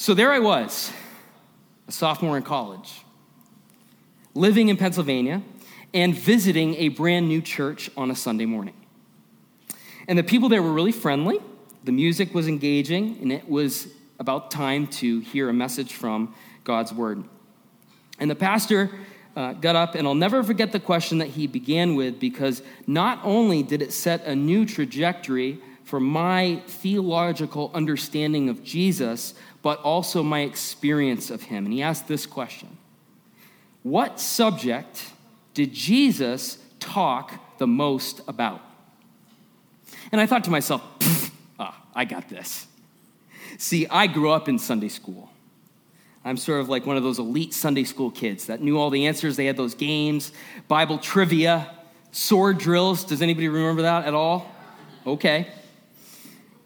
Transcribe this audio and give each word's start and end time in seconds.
So 0.00 0.14
there 0.14 0.32
I 0.32 0.38
was, 0.38 0.90
a 1.86 1.92
sophomore 1.92 2.38
in 2.38 2.42
college, 2.42 3.04
living 4.32 4.70
in 4.70 4.78
Pennsylvania 4.78 5.42
and 5.92 6.14
visiting 6.14 6.74
a 6.76 6.88
brand 6.88 7.28
new 7.28 7.42
church 7.42 7.90
on 7.98 8.10
a 8.10 8.16
Sunday 8.16 8.46
morning. 8.46 8.72
And 10.08 10.18
the 10.18 10.22
people 10.22 10.48
there 10.48 10.62
were 10.62 10.72
really 10.72 10.90
friendly, 10.90 11.38
the 11.84 11.92
music 11.92 12.32
was 12.32 12.48
engaging, 12.48 13.18
and 13.20 13.30
it 13.30 13.46
was 13.46 13.88
about 14.18 14.50
time 14.50 14.86
to 14.86 15.20
hear 15.20 15.50
a 15.50 15.52
message 15.52 15.92
from 15.92 16.34
God's 16.64 16.94
Word. 16.94 17.22
And 18.18 18.30
the 18.30 18.34
pastor 18.34 18.90
uh, 19.36 19.52
got 19.52 19.76
up, 19.76 19.96
and 19.96 20.08
I'll 20.08 20.14
never 20.14 20.42
forget 20.42 20.72
the 20.72 20.80
question 20.80 21.18
that 21.18 21.28
he 21.28 21.46
began 21.46 21.94
with 21.94 22.18
because 22.18 22.62
not 22.86 23.20
only 23.22 23.62
did 23.62 23.82
it 23.82 23.92
set 23.92 24.24
a 24.24 24.34
new 24.34 24.64
trajectory 24.64 25.60
for 25.90 25.98
my 25.98 26.62
theological 26.68 27.68
understanding 27.74 28.48
of 28.48 28.62
Jesus, 28.62 29.34
but 29.62 29.80
also 29.80 30.22
my 30.22 30.40
experience 30.40 31.30
of 31.30 31.42
him. 31.42 31.64
And 31.64 31.72
he 31.72 31.82
asked 31.82 32.08
this 32.08 32.26
question 32.26 32.76
What 33.82 34.20
subject 34.20 35.06
did 35.54 35.72
Jesus 35.72 36.58
talk 36.78 37.58
the 37.58 37.66
most 37.66 38.20
about? 38.26 38.62
And 40.12 40.20
I 40.20 40.26
thought 40.26 40.44
to 40.44 40.50
myself, 40.50 40.82
ah, 41.58 41.80
I 41.94 42.04
got 42.04 42.28
this. 42.28 42.66
See, 43.58 43.86
I 43.88 44.06
grew 44.06 44.30
up 44.30 44.48
in 44.48 44.58
Sunday 44.58 44.88
school. 44.88 45.30
I'm 46.24 46.36
sort 46.36 46.60
of 46.60 46.68
like 46.68 46.86
one 46.86 46.96
of 46.96 47.02
those 47.02 47.18
elite 47.18 47.54
Sunday 47.54 47.84
school 47.84 48.10
kids 48.10 48.46
that 48.46 48.60
knew 48.60 48.78
all 48.78 48.90
the 48.90 49.06
answers. 49.06 49.36
They 49.36 49.46
had 49.46 49.56
those 49.56 49.74
games, 49.74 50.32
Bible 50.68 50.98
trivia, 50.98 51.70
sword 52.12 52.58
drills. 52.58 53.04
Does 53.04 53.22
anybody 53.22 53.48
remember 53.48 53.82
that 53.82 54.04
at 54.04 54.14
all? 54.14 54.50
Okay. 55.06 55.48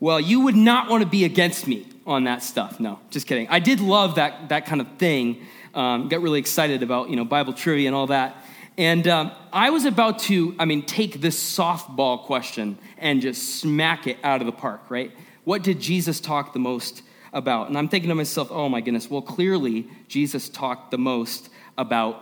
Well, 0.00 0.18
you 0.18 0.40
would 0.40 0.56
not 0.56 0.90
want 0.90 1.02
to 1.02 1.08
be 1.08 1.24
against 1.24 1.68
me 1.68 1.86
on 2.06 2.24
that 2.24 2.42
stuff. 2.42 2.80
No, 2.80 2.98
just 3.10 3.26
kidding. 3.26 3.48
I 3.48 3.58
did 3.58 3.80
love 3.80 4.16
that, 4.16 4.48
that 4.50 4.66
kind 4.66 4.80
of 4.80 4.88
thing. 4.98 5.46
Um, 5.74 6.08
got 6.08 6.22
really 6.22 6.38
excited 6.38 6.82
about, 6.82 7.10
you 7.10 7.16
know, 7.16 7.24
Bible 7.24 7.52
trivia 7.52 7.88
and 7.88 7.96
all 7.96 8.06
that. 8.08 8.36
And 8.76 9.06
um, 9.06 9.32
I 9.52 9.70
was 9.70 9.84
about 9.84 10.18
to, 10.20 10.54
I 10.58 10.64
mean, 10.64 10.84
take 10.84 11.20
this 11.20 11.38
softball 11.38 12.22
question 12.24 12.78
and 12.98 13.22
just 13.22 13.60
smack 13.60 14.06
it 14.06 14.18
out 14.22 14.40
of 14.40 14.46
the 14.46 14.52
park, 14.52 14.82
right? 14.88 15.12
What 15.44 15.62
did 15.62 15.80
Jesus 15.80 16.20
talk 16.20 16.52
the 16.52 16.58
most 16.58 17.02
about? 17.32 17.68
And 17.68 17.78
I'm 17.78 17.88
thinking 17.88 18.08
to 18.08 18.14
myself, 18.14 18.48
oh 18.50 18.68
my 18.68 18.80
goodness, 18.80 19.08
well, 19.08 19.22
clearly 19.22 19.88
Jesus 20.08 20.48
talked 20.48 20.90
the 20.90 20.98
most 20.98 21.50
about 21.78 22.20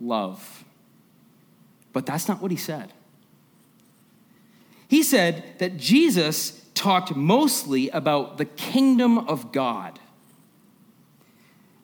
love. 0.00 0.64
But 1.92 2.04
that's 2.06 2.28
not 2.28 2.42
what 2.42 2.50
he 2.50 2.56
said. 2.56 2.92
He 4.88 5.02
said 5.02 5.44
that 5.58 5.76
Jesus 5.76 6.63
talked 6.74 7.14
mostly 7.14 7.88
about 7.90 8.36
the 8.38 8.44
kingdom 8.44 9.18
of 9.18 9.52
God. 9.52 9.98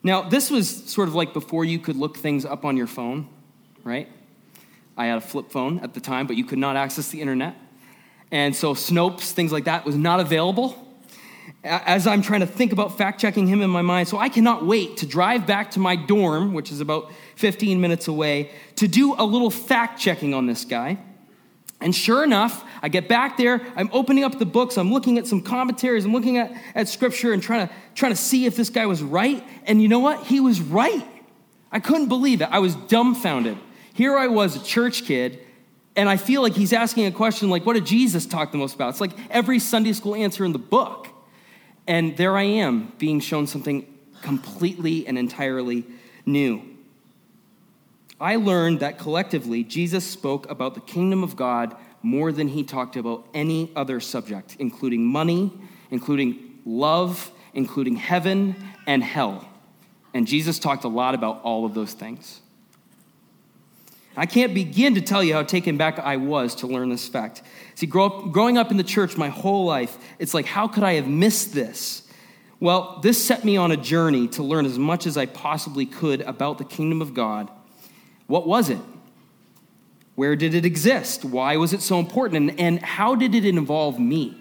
Now, 0.03 0.23
this 0.23 0.49
was 0.49 0.69
sort 0.91 1.07
of 1.07 1.15
like 1.15 1.33
before 1.33 1.63
you 1.63 1.79
could 1.79 1.95
look 1.95 2.17
things 2.17 2.45
up 2.45 2.65
on 2.65 2.75
your 2.75 2.87
phone, 2.87 3.27
right? 3.83 4.09
I 4.97 5.05
had 5.05 5.17
a 5.17 5.21
flip 5.21 5.51
phone 5.51 5.79
at 5.79 5.93
the 5.93 5.99
time, 5.99 6.27
but 6.27 6.35
you 6.35 6.43
could 6.43 6.59
not 6.59 6.75
access 6.75 7.09
the 7.09 7.21
internet. 7.21 7.55
And 8.31 8.55
so 8.55 8.73
Snopes, 8.73 9.31
things 9.31 9.51
like 9.51 9.65
that, 9.65 9.85
was 9.85 9.95
not 9.95 10.19
available. 10.19 10.87
As 11.63 12.07
I'm 12.07 12.21
trying 12.21 12.39
to 12.39 12.47
think 12.47 12.71
about 12.71 12.97
fact 12.97 13.21
checking 13.21 13.45
him 13.45 13.61
in 13.61 13.69
my 13.69 13.81
mind, 13.81 14.07
so 14.07 14.17
I 14.17 14.29
cannot 14.29 14.65
wait 14.65 14.97
to 14.97 15.05
drive 15.05 15.45
back 15.45 15.71
to 15.71 15.79
my 15.79 15.95
dorm, 15.95 16.53
which 16.53 16.71
is 16.71 16.81
about 16.81 17.11
15 17.35 17.79
minutes 17.79 18.07
away, 18.07 18.51
to 18.77 18.87
do 18.87 19.13
a 19.17 19.23
little 19.23 19.51
fact 19.51 19.99
checking 19.99 20.33
on 20.33 20.47
this 20.47 20.65
guy. 20.65 20.97
And 21.81 21.95
sure 21.95 22.23
enough, 22.23 22.63
I 22.81 22.89
get 22.89 23.07
back 23.07 23.37
there, 23.37 23.61
I'm 23.75 23.89
opening 23.91 24.23
up 24.23 24.37
the 24.37 24.45
books, 24.45 24.77
I'm 24.77 24.93
looking 24.93 25.17
at 25.17 25.25
some 25.25 25.41
commentaries, 25.41 26.05
I'm 26.05 26.13
looking 26.13 26.37
at, 26.37 26.53
at 26.75 26.87
scripture 26.87 27.33
and 27.33 27.41
trying 27.41 27.67
to, 27.67 27.73
trying 27.95 28.11
to 28.11 28.17
see 28.17 28.45
if 28.45 28.55
this 28.55 28.69
guy 28.69 28.85
was 28.85 29.01
right. 29.01 29.43
And 29.65 29.81
you 29.81 29.87
know 29.87 29.99
what? 29.99 30.27
He 30.27 30.39
was 30.39 30.61
right. 30.61 31.05
I 31.71 31.79
couldn't 31.79 32.07
believe 32.07 32.41
it. 32.41 32.49
I 32.51 32.59
was 32.59 32.75
dumbfounded. 32.75 33.57
Here 33.93 34.15
I 34.15 34.27
was, 34.27 34.55
a 34.55 34.63
church 34.63 35.05
kid, 35.05 35.39
and 35.95 36.07
I 36.07 36.17
feel 36.17 36.41
like 36.41 36.53
he's 36.53 36.71
asking 36.71 37.07
a 37.07 37.11
question 37.11 37.49
like, 37.49 37.65
what 37.65 37.73
did 37.73 37.85
Jesus 37.85 38.25
talk 38.25 38.51
the 38.51 38.57
most 38.57 38.75
about? 38.75 38.89
It's 38.89 39.01
like 39.01 39.11
every 39.29 39.59
Sunday 39.59 39.93
school 39.93 40.15
answer 40.15 40.45
in 40.45 40.53
the 40.53 40.59
book. 40.59 41.07
And 41.87 42.15
there 42.15 42.37
I 42.37 42.43
am, 42.43 42.93
being 42.99 43.19
shown 43.19 43.47
something 43.47 43.87
completely 44.21 45.07
and 45.07 45.17
entirely 45.17 45.85
new. 46.25 46.70
I 48.21 48.35
learned 48.35 48.81
that 48.81 48.99
collectively, 48.99 49.63
Jesus 49.63 50.05
spoke 50.05 50.47
about 50.49 50.75
the 50.75 50.81
kingdom 50.81 51.23
of 51.23 51.35
God 51.35 51.75
more 52.03 52.31
than 52.31 52.47
he 52.47 52.63
talked 52.63 52.95
about 52.95 53.27
any 53.33 53.71
other 53.75 53.99
subject, 53.99 54.57
including 54.59 55.03
money, 55.03 55.51
including 55.89 56.59
love, 56.63 57.31
including 57.55 57.95
heaven 57.95 58.55
and 58.85 59.03
hell. 59.03 59.49
And 60.13 60.27
Jesus 60.27 60.59
talked 60.59 60.83
a 60.83 60.87
lot 60.87 61.15
about 61.15 61.41
all 61.41 61.65
of 61.65 61.73
those 61.73 61.93
things. 61.93 62.41
I 64.15 64.27
can't 64.27 64.53
begin 64.53 64.93
to 64.95 65.01
tell 65.01 65.23
you 65.23 65.33
how 65.33 65.41
taken 65.41 65.77
back 65.77 65.97
I 65.97 66.17
was 66.17 66.53
to 66.55 66.67
learn 66.67 66.89
this 66.89 67.07
fact. 67.07 67.41
See, 67.73 67.87
grow 67.87 68.05
up, 68.05 68.31
growing 68.31 68.55
up 68.55 68.69
in 68.69 68.77
the 68.77 68.83
church 68.83 69.17
my 69.17 69.29
whole 69.29 69.65
life, 69.65 69.97
it's 70.19 70.35
like, 70.35 70.45
how 70.45 70.67
could 70.67 70.83
I 70.83 70.93
have 70.93 71.07
missed 71.07 71.55
this? 71.55 72.07
Well, 72.59 72.99
this 73.01 73.23
set 73.23 73.43
me 73.43 73.57
on 73.57 73.71
a 73.71 73.77
journey 73.77 74.27
to 74.29 74.43
learn 74.43 74.67
as 74.67 74.77
much 74.77 75.07
as 75.07 75.17
I 75.17 75.25
possibly 75.25 75.87
could 75.87 76.21
about 76.21 76.59
the 76.59 76.65
kingdom 76.65 77.01
of 77.01 77.15
God 77.15 77.49
what 78.31 78.47
was 78.47 78.69
it? 78.69 78.79
Where 80.15 80.37
did 80.37 80.53
it 80.53 80.65
exist? 80.65 81.25
Why 81.25 81.57
was 81.57 81.73
it 81.73 81.81
so 81.81 81.99
important? 81.99 82.49
And, 82.49 82.59
and 82.59 82.79
how 82.79 83.13
did 83.13 83.35
it 83.35 83.43
involve 83.43 83.99
me? 83.99 84.37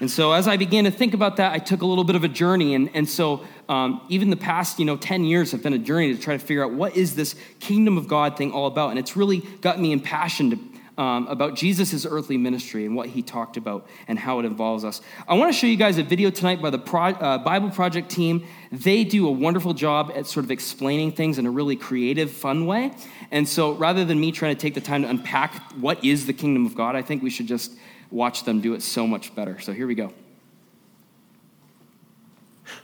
And 0.00 0.10
so 0.10 0.32
as 0.32 0.48
I 0.48 0.56
began 0.56 0.82
to 0.84 0.90
think 0.90 1.14
about 1.14 1.36
that, 1.36 1.52
I 1.52 1.58
took 1.58 1.82
a 1.82 1.86
little 1.86 2.02
bit 2.02 2.16
of 2.16 2.24
a 2.24 2.28
journey. 2.28 2.74
And, 2.74 2.90
and 2.94 3.08
so 3.08 3.44
um, 3.68 4.00
even 4.08 4.30
the 4.30 4.36
past, 4.36 4.80
you 4.80 4.84
know, 4.84 4.96
10 4.96 5.22
years 5.24 5.52
have 5.52 5.62
been 5.62 5.72
a 5.72 5.78
journey 5.78 6.14
to 6.14 6.20
try 6.20 6.34
to 6.34 6.40
figure 6.40 6.64
out 6.64 6.72
what 6.72 6.96
is 6.96 7.14
this 7.14 7.36
kingdom 7.60 7.96
of 7.96 8.08
God 8.08 8.36
thing 8.36 8.50
all 8.50 8.66
about. 8.66 8.90
And 8.90 8.98
it's 8.98 9.16
really 9.16 9.38
got 9.60 9.78
me 9.78 9.92
impassioned 9.92 10.67
um, 10.98 11.28
about 11.28 11.54
Jesus' 11.54 12.04
earthly 12.04 12.36
ministry 12.36 12.84
and 12.84 12.94
what 12.94 13.08
he 13.08 13.22
talked 13.22 13.56
about 13.56 13.86
and 14.08 14.18
how 14.18 14.40
it 14.40 14.44
involves 14.44 14.84
us. 14.84 15.00
I 15.26 15.34
want 15.34 15.52
to 15.52 15.58
show 15.58 15.66
you 15.66 15.76
guys 15.76 15.96
a 15.96 16.02
video 16.02 16.28
tonight 16.28 16.60
by 16.60 16.70
the 16.70 16.78
Pro- 16.78 17.12
uh, 17.12 17.38
Bible 17.38 17.70
Project 17.70 18.10
team. 18.10 18.44
They 18.72 19.04
do 19.04 19.28
a 19.28 19.30
wonderful 19.30 19.72
job 19.72 20.12
at 20.14 20.26
sort 20.26 20.44
of 20.44 20.50
explaining 20.50 21.12
things 21.12 21.38
in 21.38 21.46
a 21.46 21.50
really 21.50 21.76
creative, 21.76 22.30
fun 22.30 22.66
way. 22.66 22.92
And 23.30 23.48
so 23.48 23.72
rather 23.72 24.04
than 24.04 24.20
me 24.20 24.32
trying 24.32 24.54
to 24.54 24.60
take 24.60 24.74
the 24.74 24.80
time 24.80 25.02
to 25.02 25.08
unpack 25.08 25.72
what 25.72 26.04
is 26.04 26.26
the 26.26 26.32
kingdom 26.32 26.66
of 26.66 26.74
God, 26.74 26.96
I 26.96 27.02
think 27.02 27.22
we 27.22 27.30
should 27.30 27.46
just 27.46 27.72
watch 28.10 28.44
them 28.44 28.60
do 28.60 28.74
it 28.74 28.82
so 28.82 29.06
much 29.06 29.34
better. 29.34 29.60
So 29.60 29.72
here 29.72 29.86
we 29.86 29.94
go. 29.94 30.12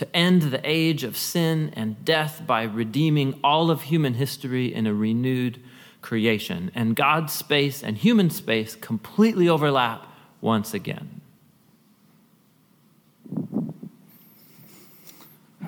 to 0.00 0.16
end 0.16 0.40
the 0.40 0.62
age 0.64 1.04
of 1.04 1.14
sin 1.14 1.70
and 1.76 2.02
death 2.06 2.42
by 2.46 2.62
redeeming 2.62 3.38
all 3.44 3.70
of 3.70 3.82
human 3.82 4.14
history 4.14 4.74
in 4.74 4.86
a 4.86 4.94
renewed 4.94 5.62
creation. 6.00 6.70
And 6.74 6.96
God's 6.96 7.34
space 7.34 7.82
and 7.82 7.98
human 7.98 8.30
space 8.30 8.74
completely 8.74 9.46
overlap 9.46 10.06
once 10.40 10.72
again. 10.72 11.20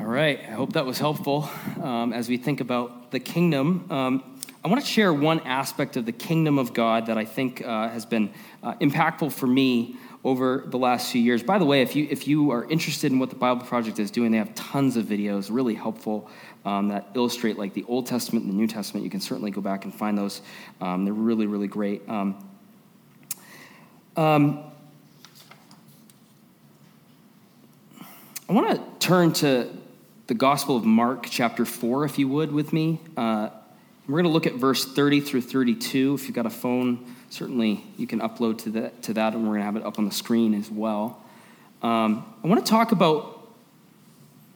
All 0.00 0.06
right, 0.06 0.40
I 0.40 0.52
hope 0.52 0.72
that 0.72 0.86
was 0.86 0.98
helpful 0.98 1.50
um, 1.82 2.14
as 2.14 2.30
we 2.30 2.38
think 2.38 2.62
about 2.62 3.10
the 3.10 3.20
kingdom. 3.20 3.86
Um, 3.90 4.40
I 4.64 4.68
want 4.68 4.80
to 4.80 4.86
share 4.86 5.12
one 5.12 5.40
aspect 5.40 5.98
of 5.98 6.06
the 6.06 6.12
kingdom 6.12 6.58
of 6.58 6.72
God 6.72 7.04
that 7.08 7.18
I 7.18 7.26
think 7.26 7.60
uh, 7.60 7.90
has 7.90 8.06
been 8.06 8.32
uh, 8.62 8.76
impactful 8.76 9.30
for 9.32 9.46
me 9.46 9.96
over 10.24 10.62
the 10.66 10.78
last 10.78 11.10
few 11.10 11.20
years. 11.20 11.42
By 11.42 11.58
the 11.58 11.64
way, 11.64 11.82
if 11.82 11.96
you 11.96 12.06
if 12.10 12.28
you 12.28 12.50
are 12.52 12.64
interested 12.70 13.10
in 13.12 13.18
what 13.18 13.30
the 13.30 13.36
Bible 13.36 13.64
Project 13.64 13.98
is 13.98 14.10
doing, 14.10 14.30
they 14.30 14.38
have 14.38 14.54
tons 14.54 14.96
of 14.96 15.06
videos, 15.06 15.48
really 15.50 15.74
helpful, 15.74 16.30
um, 16.64 16.88
that 16.88 17.08
illustrate 17.14 17.58
like 17.58 17.74
the 17.74 17.84
Old 17.88 18.06
Testament 18.06 18.44
and 18.44 18.52
the 18.52 18.56
New 18.56 18.68
Testament. 18.68 19.04
You 19.04 19.10
can 19.10 19.20
certainly 19.20 19.50
go 19.50 19.60
back 19.60 19.84
and 19.84 19.94
find 19.94 20.16
those. 20.16 20.42
Um, 20.80 21.04
they're 21.04 21.14
really 21.14 21.46
really 21.46 21.68
great. 21.68 22.08
Um, 22.08 22.48
um 24.16 24.64
I 28.48 28.54
want 28.54 28.70
to 28.70 29.06
turn 29.06 29.32
to 29.34 29.70
the 30.26 30.34
Gospel 30.34 30.76
of 30.76 30.84
Mark, 30.84 31.26
chapter 31.30 31.64
4, 31.64 32.04
if 32.04 32.18
you 32.18 32.28
would, 32.28 32.52
with 32.52 32.72
me. 32.72 33.00
Uh, 33.16 33.48
we're 34.06 34.20
going 34.20 34.24
to 34.24 34.30
look 34.30 34.46
at 34.46 34.54
verse 34.54 34.84
30 34.84 35.20
through 35.20 35.40
32. 35.40 36.14
If 36.14 36.26
you've 36.26 36.34
got 36.34 36.44
a 36.44 36.50
phone, 36.50 37.14
certainly 37.32 37.82
you 37.96 38.06
can 38.06 38.20
upload 38.20 38.58
to 38.58 38.70
that, 38.70 39.02
to 39.02 39.14
that 39.14 39.32
and 39.32 39.44
we're 39.44 39.54
going 39.54 39.60
to 39.60 39.64
have 39.64 39.76
it 39.76 39.84
up 39.84 39.98
on 39.98 40.04
the 40.04 40.12
screen 40.12 40.52
as 40.54 40.70
well. 40.70 41.22
Um, 41.82 42.30
I 42.44 42.46
want 42.46 42.64
to 42.64 42.70
talk 42.70 42.92
about 42.92 43.48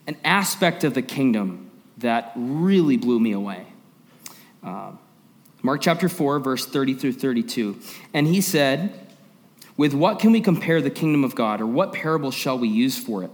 an 0.07 0.17
aspect 0.25 0.85
of 0.85 0.93
the 0.93 1.03
kingdom 1.03 1.71
that 1.99 2.33
really 2.37 2.99
blew 2.99 3.19
me 3.19 3.33
away. 3.33 3.67
Uh, 4.63 4.93
Mark 5.63 5.81
chapter 5.81 6.09
4, 6.09 6.39
verse 6.39 6.67
30 6.67 6.95
through 6.95 7.15
32. 7.15 7.81
And 8.13 8.27
he 8.27 8.43
said, 8.43 8.93
With 9.79 9.95
what 9.95 10.19
can 10.19 10.31
we 10.31 10.43
compare 10.43 10.83
the 10.83 10.91
kingdom 10.91 11.25
of 11.25 11.35
God, 11.35 11.63
or 11.63 11.67
what 11.67 11.95
parable 11.95 12.31
shall 12.31 12.59
we 12.59 12.69
use 12.69 12.99
for 12.99 13.25
it? 13.25 13.31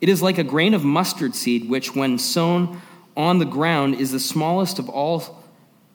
It 0.00 0.08
is 0.08 0.22
like 0.22 0.38
a 0.38 0.44
grain 0.44 0.72
of 0.72 0.82
mustard 0.82 1.34
seed, 1.34 1.68
which, 1.68 1.94
when 1.94 2.18
sown 2.18 2.80
on 3.14 3.38
the 3.38 3.44
ground, 3.44 3.96
is 3.96 4.10
the 4.10 4.18
smallest 4.18 4.78
of 4.78 4.88
all 4.88 5.44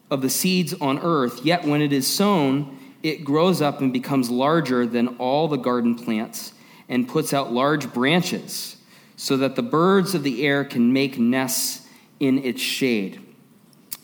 of 0.08 0.22
the 0.22 0.30
seeds 0.30 0.72
on 0.74 1.00
earth. 1.00 1.44
Yet 1.44 1.64
when 1.64 1.82
it 1.82 1.92
is 1.92 2.06
sown, 2.06 2.75
it 3.06 3.24
grows 3.24 3.62
up 3.62 3.80
and 3.80 3.92
becomes 3.92 4.30
larger 4.30 4.86
than 4.86 5.16
all 5.18 5.46
the 5.46 5.56
garden 5.56 5.94
plants 5.94 6.52
and 6.88 7.08
puts 7.08 7.32
out 7.32 7.52
large 7.52 7.92
branches, 7.92 8.76
so 9.16 9.36
that 9.36 9.56
the 9.56 9.62
birds 9.62 10.14
of 10.14 10.22
the 10.22 10.44
air 10.46 10.64
can 10.64 10.92
make 10.92 11.18
nests 11.18 11.86
in 12.20 12.42
its 12.44 12.60
shade. 12.60 13.20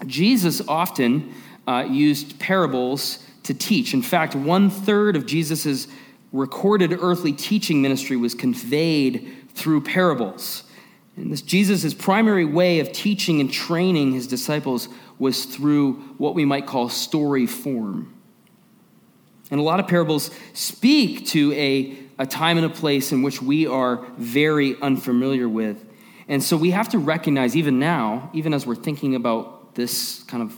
Jesus 0.07 0.61
often 0.69 1.35
uh, 1.67 1.87
used 1.89 2.39
parables 2.39 3.25
to 3.45 3.55
teach. 3.55 3.95
In 3.95 4.03
fact, 4.03 4.35
one 4.35 4.71
third 4.71 5.17
of 5.17 5.27
Jesus' 5.27 5.87
recorded 6.33 6.97
earthly 7.01 7.33
teaching 7.33 7.83
ministry 7.83 8.17
was 8.17 8.35
conveyed 8.35 9.33
through 9.55 9.83
parables. 9.83 10.65
And 11.17 11.31
this 11.31 11.43
Jesus' 11.43 11.93
primary 11.93 12.45
way 12.45 12.81
of 12.81 12.91
teaching 12.93 13.41
and 13.41 13.53
training 13.53 14.13
his 14.13 14.27
disciples 14.27 14.89
was 15.19 15.45
through 15.45 15.95
what 16.19 16.35
we 16.35 16.45
might 16.45 16.67
call 16.67 16.89
story 16.89 17.47
form. 17.47 18.13
And 19.53 19.61
a 19.61 19.63
lot 19.63 19.81
of 19.81 19.87
parables 19.87 20.31
speak 20.55 21.27
to 21.27 21.53
a, 21.53 21.97
a 22.19 22.27
time 22.27 22.57
and 22.57 22.65
a 22.65 22.71
place 22.71 23.13
in 23.13 23.23
which 23.23 23.43
we 23.43 23.67
are 23.67 24.05
very 24.17 24.81
unfamiliar 24.81 25.47
with. 25.47 25.85
And 26.27 26.43
so 26.43 26.57
we 26.57 26.71
have 26.71 26.89
to 26.89 26.99
recognize, 26.99 27.55
even 27.55 27.79
now, 27.79 28.31
even 28.33 28.55
as 28.55 28.67
we're 28.67 28.75
thinking 28.75 29.15
about 29.15 29.75
this 29.75 30.23
kind 30.25 30.43
of 30.43 30.57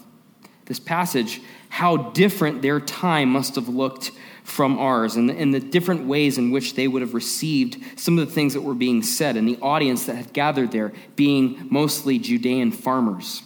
this 0.67 0.79
passage, 0.79 1.43
how 1.69 1.97
different 1.97 2.63
their 2.63 2.79
time 2.79 3.31
must 3.31 3.57
have 3.57 3.69
looked 3.69 4.13
from 4.45 4.79
ours 4.79 5.17
and 5.17 5.29
and 5.29 5.53
the 5.53 5.59
different 5.59 6.07
ways 6.07 6.39
in 6.39 6.53
which 6.53 6.75
they 6.75 6.87
would 6.87 7.03
have 7.03 7.15
received 7.15 7.83
some 7.99 8.17
of 8.17 8.27
the 8.27 8.33
things 8.33 8.55
that 8.55 8.61
were 8.61 8.75
being 8.75 9.03
said, 9.03 9.37
and 9.37 9.49
the 9.49 9.59
audience 9.61 10.07
that 10.07 10.15
had 10.15 10.33
gathered 10.33 10.71
there 10.71 10.93
being 11.17 11.67
mostly 11.69 12.21
Judean 12.21 12.71
farmers. 12.71 13.43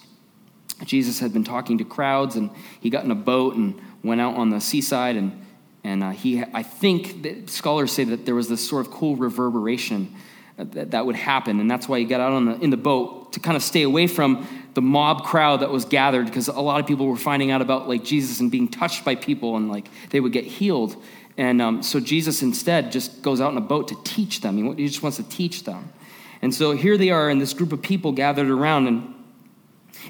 Jesus 0.84 1.18
had 1.18 1.32
been 1.32 1.44
talking 1.44 1.78
to 1.78 1.84
crowds, 1.84 2.36
and 2.36 2.50
he 2.80 2.90
got 2.90 3.04
in 3.04 3.10
a 3.10 3.16
boat 3.16 3.56
and 3.56 3.80
went 4.02 4.20
out 4.20 4.36
on 4.36 4.50
the 4.50 4.60
seaside, 4.60 5.16
and, 5.16 5.44
and 5.84 6.04
uh, 6.04 6.10
he, 6.10 6.42
I 6.42 6.62
think 6.62 7.48
scholars 7.48 7.92
say 7.92 8.04
that 8.04 8.26
there 8.26 8.34
was 8.34 8.48
this 8.48 8.66
sort 8.66 8.86
of 8.86 8.92
cool 8.92 9.16
reverberation 9.16 10.14
that, 10.56 10.90
that 10.90 11.06
would 11.06 11.16
happen, 11.16 11.60
and 11.60 11.70
that's 11.70 11.88
why 11.88 11.98
he 11.98 12.04
got 12.04 12.20
out 12.20 12.32
on 12.32 12.46
the, 12.46 12.54
in 12.60 12.70
the 12.70 12.76
boat 12.76 13.32
to 13.32 13.40
kind 13.40 13.56
of 13.56 13.62
stay 13.62 13.82
away 13.82 14.06
from 14.06 14.46
the 14.74 14.82
mob 14.82 15.24
crowd 15.24 15.60
that 15.60 15.70
was 15.70 15.84
gathered 15.84 16.26
because 16.26 16.48
a 16.48 16.60
lot 16.60 16.80
of 16.80 16.86
people 16.86 17.06
were 17.06 17.16
finding 17.16 17.50
out 17.50 17.60
about 17.60 17.88
like 17.88 18.04
Jesus 18.04 18.40
and 18.40 18.50
being 18.50 18.68
touched 18.68 19.04
by 19.04 19.14
people 19.14 19.56
and 19.56 19.68
like 19.68 19.88
they 20.10 20.20
would 20.20 20.32
get 20.32 20.44
healed. 20.44 20.96
And 21.36 21.62
um, 21.62 21.82
so 21.82 22.00
Jesus 22.00 22.42
instead 22.42 22.90
just 22.90 23.22
goes 23.22 23.40
out 23.40 23.52
in 23.52 23.58
a 23.58 23.62
boat 23.62 23.88
to 23.88 23.96
teach 24.04 24.40
them. 24.40 24.56
He, 24.56 24.82
he 24.82 24.88
just 24.88 25.02
wants 25.02 25.18
to 25.18 25.24
teach 25.24 25.64
them. 25.64 25.92
And 26.42 26.54
so 26.54 26.72
here 26.72 26.96
they 26.96 27.10
are 27.10 27.30
in 27.30 27.38
this 27.38 27.52
group 27.52 27.72
of 27.72 27.82
people 27.82 28.12
gathered 28.12 28.48
around. 28.48 28.86
And 28.88 29.14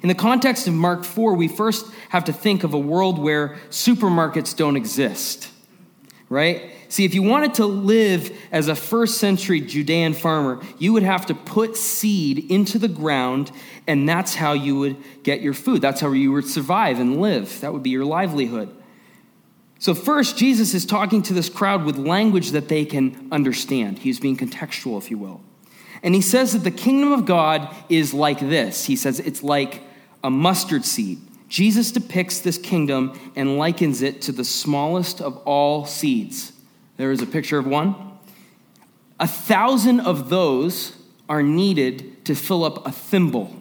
in 0.02 0.08
the 0.08 0.14
context 0.14 0.68
of 0.68 0.74
Mark 0.74 1.04
4, 1.04 1.34
we 1.34 1.48
first 1.48 1.86
have 2.10 2.24
to 2.24 2.32
think 2.32 2.64
of 2.64 2.74
a 2.74 2.78
world 2.78 3.18
where 3.18 3.58
supermarkets 3.70 4.56
don't 4.56 4.76
exist, 4.76 5.50
right? 6.28 6.70
See, 6.88 7.04
if 7.04 7.14
you 7.14 7.22
wanted 7.22 7.54
to 7.54 7.66
live 7.66 8.36
as 8.50 8.68
a 8.68 8.74
first 8.74 9.18
century 9.18 9.60
Judean 9.60 10.14
farmer, 10.14 10.60
you 10.78 10.92
would 10.92 11.02
have 11.02 11.26
to 11.26 11.34
put 11.34 11.76
seed 11.76 12.50
into 12.50 12.78
the 12.78 12.88
ground, 12.88 13.50
and 13.86 14.08
that's 14.08 14.34
how 14.34 14.54
you 14.54 14.78
would 14.78 14.96
get 15.22 15.42
your 15.42 15.54
food. 15.54 15.82
That's 15.82 16.00
how 16.00 16.12
you 16.12 16.32
would 16.32 16.46
survive 16.46 16.98
and 16.98 17.20
live. 17.20 17.60
That 17.60 17.72
would 17.72 17.82
be 17.82 17.90
your 17.90 18.06
livelihood. 18.06 18.74
So, 19.80 19.94
first, 19.94 20.36
Jesus 20.36 20.74
is 20.74 20.84
talking 20.84 21.22
to 21.22 21.34
this 21.34 21.48
crowd 21.48 21.84
with 21.84 21.98
language 21.98 22.50
that 22.50 22.68
they 22.68 22.84
can 22.84 23.28
understand. 23.30 23.98
He's 23.98 24.18
being 24.18 24.36
contextual, 24.36 24.98
if 24.98 25.10
you 25.10 25.18
will. 25.18 25.40
And 26.02 26.14
he 26.14 26.20
says 26.20 26.52
that 26.52 26.64
the 26.64 26.70
kingdom 26.70 27.12
of 27.12 27.26
God 27.26 27.74
is 27.88 28.14
like 28.14 28.40
this 28.40 28.86
He 28.86 28.96
says 28.96 29.20
it's 29.20 29.42
like 29.42 29.82
a 30.28 30.30
mustard 30.30 30.84
seed. 30.84 31.18
Jesus 31.48 31.90
depicts 31.90 32.40
this 32.40 32.58
kingdom 32.58 33.18
and 33.34 33.56
likens 33.56 34.02
it 34.02 34.20
to 34.20 34.30
the 34.30 34.44
smallest 34.44 35.22
of 35.22 35.38
all 35.38 35.86
seeds. 35.86 36.52
There 36.98 37.10
is 37.12 37.22
a 37.22 37.26
picture 37.26 37.56
of 37.56 37.66
one. 37.66 37.94
A 39.18 39.26
thousand 39.26 40.00
of 40.00 40.28
those 40.28 40.98
are 41.30 41.42
needed 41.42 42.26
to 42.26 42.34
fill 42.34 42.62
up 42.62 42.86
a 42.86 42.92
thimble, 42.92 43.58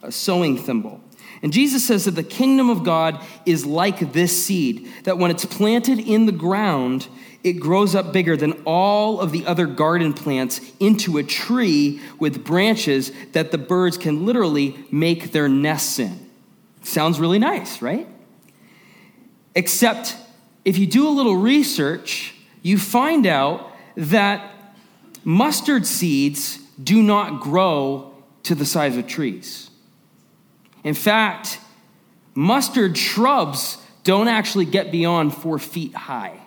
a 0.00 0.12
sewing 0.12 0.56
thimble. 0.56 1.00
And 1.42 1.52
Jesus 1.52 1.84
says 1.84 2.04
that 2.04 2.12
the 2.12 2.22
kingdom 2.22 2.70
of 2.70 2.84
God 2.84 3.20
is 3.44 3.66
like 3.66 4.12
this 4.12 4.46
seed, 4.46 4.88
that 5.02 5.18
when 5.18 5.32
it's 5.32 5.44
planted 5.44 5.98
in 5.98 6.26
the 6.26 6.32
ground, 6.32 7.08
it 7.44 7.54
grows 7.54 7.94
up 7.94 8.12
bigger 8.12 8.36
than 8.36 8.52
all 8.64 9.20
of 9.20 9.32
the 9.32 9.46
other 9.46 9.66
garden 9.66 10.12
plants 10.12 10.60
into 10.78 11.18
a 11.18 11.22
tree 11.22 12.00
with 12.18 12.44
branches 12.44 13.10
that 13.32 13.50
the 13.50 13.58
birds 13.58 13.98
can 13.98 14.24
literally 14.24 14.76
make 14.90 15.32
their 15.32 15.48
nests 15.48 15.98
in. 15.98 16.30
Sounds 16.82 17.18
really 17.18 17.38
nice, 17.38 17.82
right? 17.82 18.06
Except 19.54 20.16
if 20.64 20.78
you 20.78 20.86
do 20.86 21.08
a 21.08 21.10
little 21.10 21.36
research, 21.36 22.34
you 22.62 22.78
find 22.78 23.26
out 23.26 23.72
that 23.96 24.74
mustard 25.24 25.86
seeds 25.86 26.58
do 26.82 27.02
not 27.02 27.40
grow 27.40 28.14
to 28.44 28.54
the 28.54 28.64
size 28.64 28.96
of 28.96 29.06
trees. 29.06 29.70
In 30.84 30.94
fact, 30.94 31.60
mustard 32.34 32.96
shrubs 32.96 33.78
don't 34.04 34.28
actually 34.28 34.64
get 34.64 34.90
beyond 34.90 35.34
four 35.34 35.58
feet 35.58 35.94
high. 35.94 36.41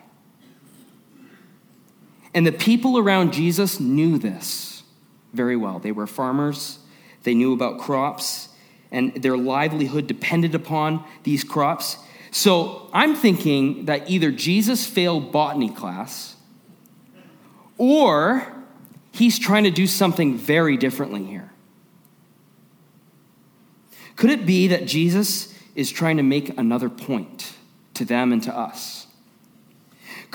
And 2.35 2.45
the 2.45 2.51
people 2.51 2.97
around 2.97 3.31
Jesus 3.31 3.79
knew 3.79 4.17
this 4.17 4.83
very 5.33 5.55
well. 5.55 5.79
They 5.79 5.93
were 5.93 6.05
farmers, 6.05 6.79
they 7.23 7.33
knew 7.33 7.53
about 7.53 7.79
crops, 7.79 8.49
and 8.91 9.13
their 9.15 9.37
livelihood 9.37 10.05
depended 10.05 10.53
upon 10.53 11.03
these 11.23 11.45
crops. 11.45 11.97
So 12.31 12.89
I'm 12.93 13.15
thinking 13.15 13.85
that 13.85 14.09
either 14.09 14.31
Jesus 14.31 14.85
failed 14.85 15.31
botany 15.31 15.69
class 15.69 16.35
or 17.77 18.53
he's 19.13 19.39
trying 19.39 19.63
to 19.63 19.71
do 19.71 19.87
something 19.87 20.37
very 20.37 20.75
differently 20.75 21.23
here. 21.23 21.51
Could 24.17 24.29
it 24.29 24.45
be 24.45 24.67
that 24.67 24.85
Jesus 24.85 25.53
is 25.73 25.89
trying 25.89 26.17
to 26.17 26.23
make 26.23 26.57
another 26.57 26.89
point 26.89 27.53
to 27.93 28.03
them 28.03 28.33
and 28.33 28.43
to 28.43 28.55
us? 28.55 29.04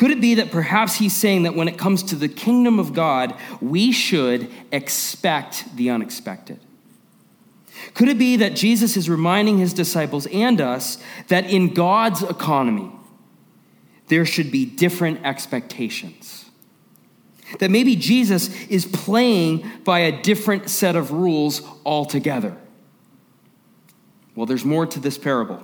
Could 0.01 0.13
it 0.13 0.21
be 0.23 0.37
that 0.37 0.51
perhaps 0.51 0.95
he's 0.95 1.15
saying 1.15 1.43
that 1.43 1.55
when 1.55 1.69
it 1.69 1.77
comes 1.77 2.03
to 2.05 2.17
the 2.17 2.27
kingdom 2.27 2.79
of 2.79 2.95
God, 2.95 3.35
we 3.61 3.93
should 3.93 4.51
expect 4.73 5.77
the 5.77 5.91
unexpected? 5.91 6.59
Could 7.93 8.09
it 8.09 8.19
be 8.19 8.37
that 8.37 8.57
Jesus 8.57 8.97
is 8.97 9.11
reminding 9.11 9.59
his 9.59 9.75
disciples 9.75 10.27
and 10.29 10.59
us 10.59 10.97
that 11.29 11.51
in 11.51 11.75
God's 11.75 12.23
economy, 12.23 12.91
there 14.07 14.25
should 14.25 14.51
be 14.51 14.65
different 14.65 15.23
expectations? 15.23 16.47
That 17.59 17.71
maybe 17.71 17.95
Jesus 17.95 18.49
is 18.69 18.87
playing 18.87 19.71
by 19.85 19.99
a 19.99 20.23
different 20.23 20.71
set 20.71 20.97
of 20.97 21.13
rules 21.13 21.61
altogether. 21.85 22.57
Well, 24.35 24.47
there's 24.47 24.65
more 24.65 24.87
to 24.87 24.99
this 24.99 25.19
parable. 25.19 25.63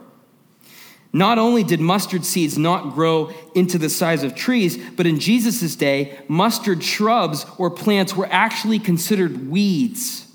Not 1.12 1.38
only 1.38 1.62
did 1.62 1.80
mustard 1.80 2.24
seeds 2.24 2.58
not 2.58 2.94
grow 2.94 3.30
into 3.54 3.78
the 3.78 3.88
size 3.88 4.22
of 4.22 4.34
trees, 4.34 4.76
but 4.96 5.06
in 5.06 5.18
Jesus' 5.18 5.74
day, 5.76 6.18
mustard 6.28 6.82
shrubs 6.82 7.46
or 7.58 7.70
plants 7.70 8.14
were 8.14 8.28
actually 8.30 8.78
considered 8.78 9.48
weeds. 9.48 10.26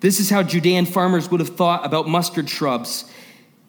This 0.00 0.18
is 0.18 0.30
how 0.30 0.42
Judean 0.42 0.86
farmers 0.86 1.30
would 1.30 1.40
have 1.40 1.56
thought 1.56 1.84
about 1.86 2.08
mustard 2.08 2.48
shrubs. 2.48 3.04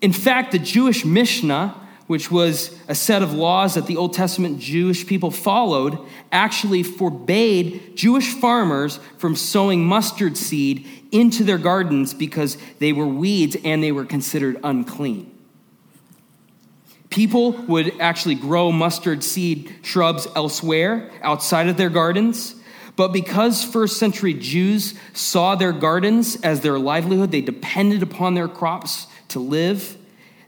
In 0.01 0.13
fact, 0.13 0.51
the 0.51 0.59
Jewish 0.59 1.05
Mishnah, 1.05 1.75
which 2.07 2.31
was 2.31 2.77
a 2.87 2.95
set 2.95 3.21
of 3.21 3.33
laws 3.33 3.75
that 3.75 3.85
the 3.85 3.97
Old 3.97 4.13
Testament 4.13 4.59
Jewish 4.59 5.05
people 5.05 5.29
followed, 5.29 5.97
actually 6.31 6.83
forbade 6.83 7.95
Jewish 7.95 8.33
farmers 8.33 8.99
from 9.17 9.35
sowing 9.35 9.85
mustard 9.85 10.37
seed 10.37 10.85
into 11.11 11.43
their 11.43 11.57
gardens 11.57 12.13
because 12.13 12.57
they 12.79 12.93
were 12.93 13.07
weeds 13.07 13.55
and 13.63 13.83
they 13.83 13.91
were 13.91 14.05
considered 14.05 14.59
unclean. 14.63 15.31
People 17.11 17.51
would 17.67 17.99
actually 18.01 18.35
grow 18.35 18.71
mustard 18.71 19.23
seed 19.23 19.71
shrubs 19.83 20.27
elsewhere 20.35 21.11
outside 21.21 21.67
of 21.67 21.77
their 21.77 21.89
gardens 21.89 22.55
But 22.95 23.13
because 23.13 23.63
first 23.63 23.97
century 23.97 24.33
Jews 24.33 24.93
saw 25.13 25.55
their 25.55 25.71
gardens 25.71 26.39
as 26.41 26.61
their 26.61 26.77
livelihood, 26.77 27.31
they 27.31 27.41
depended 27.41 28.03
upon 28.03 28.33
their 28.33 28.47
crops 28.47 29.07
to 29.29 29.39
live, 29.39 29.97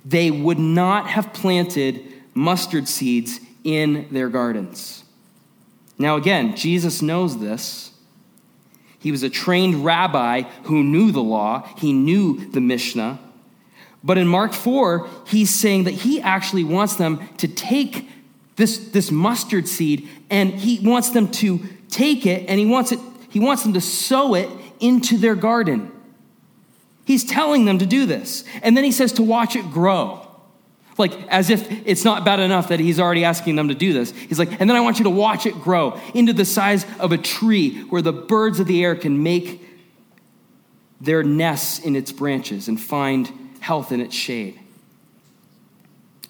they 0.05 0.29
would 0.29 0.59
not 0.59 1.07
have 1.07 1.33
planted 1.33 2.13
mustard 2.33 2.87
seeds 2.87 3.39
in 3.63 4.07
their 4.11 4.29
gardens. 4.29 5.03
Now, 5.97 6.17
again, 6.17 6.55
Jesus 6.55 7.01
knows 7.01 7.39
this. 7.39 7.91
He 8.99 9.11
was 9.11 9.23
a 9.23 9.29
trained 9.29 9.85
rabbi 9.85 10.41
who 10.63 10.83
knew 10.83 11.11
the 11.11 11.23
law, 11.23 11.67
he 11.77 11.93
knew 11.93 12.49
the 12.51 12.61
Mishnah. 12.61 13.19
But 14.03 14.17
in 14.17 14.27
Mark 14.27 14.53
4, 14.53 15.07
he's 15.27 15.49
saying 15.49 15.85
that 15.85 15.91
he 15.91 16.21
actually 16.21 16.63
wants 16.63 16.97
them 16.97 17.27
to 17.37 17.47
take 17.47 18.09
this, 18.55 18.77
this 18.77 19.11
mustard 19.11 19.67
seed 19.67 20.07
and 20.29 20.51
he 20.51 20.85
wants 20.85 21.09
them 21.11 21.29
to 21.31 21.61
take 21.89 22.25
it 22.25 22.49
and 22.49 22.59
he 22.59 22.65
wants 22.65 22.91
it 22.91 22.99
he 23.33 23.39
wants 23.39 23.63
them 23.63 23.73
to 23.73 23.81
sow 23.81 24.35
it 24.35 24.47
into 24.79 25.17
their 25.17 25.33
garden. 25.33 25.91
He's 27.03 27.23
telling 27.23 27.65
them 27.65 27.79
to 27.79 27.85
do 27.87 28.05
this. 28.05 28.43
And 28.61 28.77
then 28.77 28.83
he 28.83 28.91
says 28.91 29.13
to 29.13 29.23
watch 29.23 29.55
it 29.55 29.71
grow. 29.71 30.27
Like, 30.99 31.13
as 31.29 31.49
if 31.49 31.67
it's 31.87 32.05
not 32.05 32.23
bad 32.25 32.39
enough 32.39 32.67
that 32.67 32.79
he's 32.79 32.99
already 32.99 33.25
asking 33.25 33.55
them 33.55 33.69
to 33.69 33.73
do 33.73 33.91
this. 33.91 34.11
He's 34.11 34.37
like, 34.37 34.61
and 34.61 34.69
then 34.69 34.77
I 34.77 34.81
want 34.81 34.99
you 34.99 35.05
to 35.05 35.09
watch 35.09 35.47
it 35.47 35.55
grow 35.61 35.99
into 36.13 36.31
the 36.31 36.45
size 36.45 36.85
of 36.99 37.11
a 37.11 37.17
tree 37.17 37.81
where 37.85 38.03
the 38.03 38.13
birds 38.13 38.59
of 38.59 38.67
the 38.67 38.83
air 38.83 38.95
can 38.95 39.23
make 39.23 39.67
their 41.01 41.23
nests 41.23 41.79
in 41.79 41.95
its 41.95 42.11
branches 42.11 42.67
and 42.67 42.79
find 42.79 43.31
health 43.63 43.93
in 43.93 44.01
its 44.01 44.13
shade. 44.13 44.59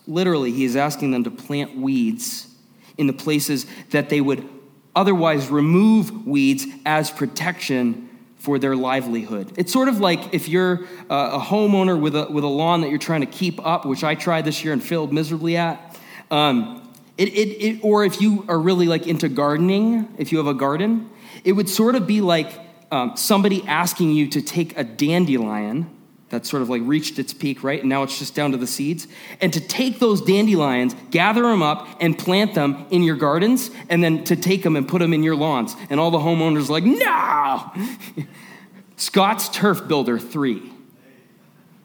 Literally, 0.05 0.51
he 0.51 0.65
is 0.65 0.75
asking 0.75 1.09
them 1.11 1.23
to 1.23 1.31
plant 1.31 1.75
weeds 1.75 2.47
in 2.95 3.07
the 3.07 3.13
places 3.13 3.65
that 3.89 4.09
they 4.09 4.21
would 4.21 4.47
otherwise 4.95 5.49
remove 5.49 6.27
weeds 6.27 6.67
as 6.85 7.09
protection 7.09 8.07
for 8.37 8.59
their 8.59 8.75
livelihood. 8.75 9.51
It's 9.57 9.73
sort 9.73 9.87
of 9.87 9.99
like 9.99 10.31
if 10.31 10.47
you're 10.47 10.81
a 11.09 11.39
homeowner 11.39 11.99
with 11.99 12.15
a, 12.15 12.27
with 12.29 12.43
a 12.43 12.47
lawn 12.47 12.81
that 12.81 12.91
you're 12.91 12.99
trying 12.99 13.21
to 13.21 13.27
keep 13.27 13.65
up, 13.65 13.83
which 13.85 14.03
I 14.03 14.13
tried 14.13 14.45
this 14.45 14.63
year 14.63 14.71
and 14.71 14.83
failed 14.83 15.11
miserably 15.11 15.57
at. 15.57 15.97
Um, 16.29 16.87
it, 17.17 17.29
it, 17.29 17.49
it, 17.65 17.79
or 17.83 18.05
if 18.05 18.21
you 18.21 18.45
are 18.47 18.59
really 18.59 18.85
like 18.85 19.07
into 19.07 19.27
gardening, 19.27 20.13
if 20.19 20.31
you 20.31 20.37
have 20.37 20.47
a 20.47 20.53
garden, 20.53 21.09
it 21.43 21.53
would 21.53 21.69
sort 21.69 21.95
of 21.95 22.05
be 22.05 22.21
like 22.21 22.59
um, 22.91 23.17
somebody 23.17 23.65
asking 23.65 24.11
you 24.11 24.27
to 24.27 24.41
take 24.41 24.77
a 24.77 24.83
dandelion 24.83 25.89
that 26.29 26.45
sort 26.45 26.61
of 26.61 26.69
like 26.69 26.81
reached 26.83 27.19
its 27.19 27.33
peak, 27.33 27.63
right? 27.63 27.79
And 27.79 27.89
now 27.89 28.03
it's 28.03 28.17
just 28.17 28.33
down 28.33 28.51
to 28.51 28.57
the 28.57 28.67
seeds. 28.67 29.07
And 29.39 29.53
to 29.53 29.59
take 29.59 29.99
those 29.99 30.21
dandelions, 30.21 30.95
gather 31.11 31.43
them 31.43 31.61
up, 31.61 31.87
and 31.99 32.17
plant 32.17 32.55
them 32.55 32.85
in 32.89 33.03
your 33.03 33.15
gardens, 33.15 33.69
and 33.89 34.03
then 34.03 34.23
to 34.23 34.35
take 34.35 34.63
them 34.63 34.75
and 34.75 34.87
put 34.87 34.99
them 34.99 35.13
in 35.13 35.21
your 35.21 35.35
lawns. 35.35 35.75
And 35.89 35.99
all 35.99 36.11
the 36.11 36.17
homeowners 36.17 36.69
like, 36.69 36.83
no! 36.83 38.25
Scotts 38.95 39.49
Turf 39.49 39.87
Builder 39.87 40.17
3. 40.17 40.71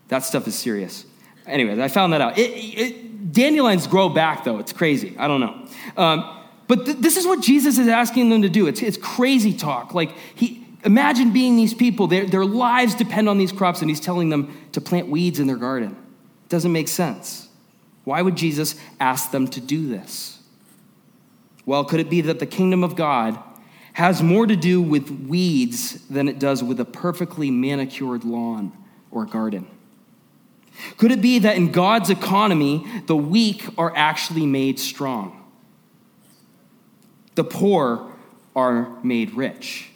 That 0.09 0.25
stuff 0.25 0.47
is 0.49 0.55
serious. 0.55 1.05
Anyways, 1.47 1.79
I 1.79 1.89
found 1.89 2.13
that 2.13 2.21
out. 2.21 2.39
It, 2.39 2.51
it, 2.51 3.33
dandelions 3.33 3.87
grow 3.87 4.09
back, 4.09 4.45
though. 4.45 4.59
It's 4.59 4.73
crazy. 4.73 5.15
I 5.19 5.29
don't 5.29 5.41
know. 5.41 5.67
Um, 5.97 6.39
but 6.67 6.85
th- 6.85 6.99
this 6.99 7.17
is 7.17 7.27
what 7.27 7.43
Jesus 7.43 7.79
is 7.79 7.89
asking 7.89 8.31
them 8.31 8.43
to 8.43 8.49
do. 8.49 8.67
It's, 8.67 8.83
it's 8.83 8.99
crazy 8.99 9.53
talk. 9.53 9.95
Like, 9.95 10.15
he, 10.35 10.68
Imagine 10.89 11.35
being 11.35 11.57
these 11.57 11.75
people, 11.75 12.07
their, 12.07 12.25
their 12.25 12.47
lives 12.47 12.95
depend 12.95 13.29
on 13.29 13.37
these 13.37 13.53
crops, 13.53 13.83
and 13.83 13.91
he's 13.91 14.01
telling 14.01 14.31
them 14.31 14.57
to 14.73 14.81
plant 14.81 15.07
weeds 15.09 15.39
in 15.39 15.47
their 15.47 15.59
garden. 15.59 15.91
It 15.91 16.49
doesn't 16.49 16.73
make 16.73 16.89
sense. 16.89 17.47
Why 18.05 18.23
would 18.23 18.37
Jesus 18.37 18.75
ask 18.99 19.31
them 19.31 19.49
to 19.49 19.61
do 19.61 19.87
this? 19.87 20.39
Well, 21.67 21.85
could 21.85 22.01
it 22.01 22.09
be 22.09 22.23
that 22.23 22.39
the 22.39 22.47
kingdom 22.47 22.83
of 22.83 22.97
God 22.97 23.39
has 23.93 24.23
more 24.23 24.47
to 24.47 24.57
do 24.57 24.81
with 24.81 25.11
weeds 25.11 26.07
than 26.09 26.27
it 26.27 26.39
does 26.39 26.65
with 26.65 26.81
a 26.81 26.87
perfectly 26.87 27.51
manicured 27.51 28.25
lawn 28.25 28.73
or 29.11 29.27
garden? 29.27 29.67
Could 30.97 31.13
it 31.13 31.21
be 31.21 31.41
that 31.41 31.57
in 31.57 31.71
God's 31.71 32.09
economy, 32.09 32.87
the 33.05 33.17
weak 33.17 33.63
are 33.77 33.93
actually 33.95 34.47
made 34.47 34.79
strong? 34.79 35.45
The 37.35 37.45
poor 37.45 38.11
are 38.57 38.97
made 39.03 39.35
rich. 39.35 39.91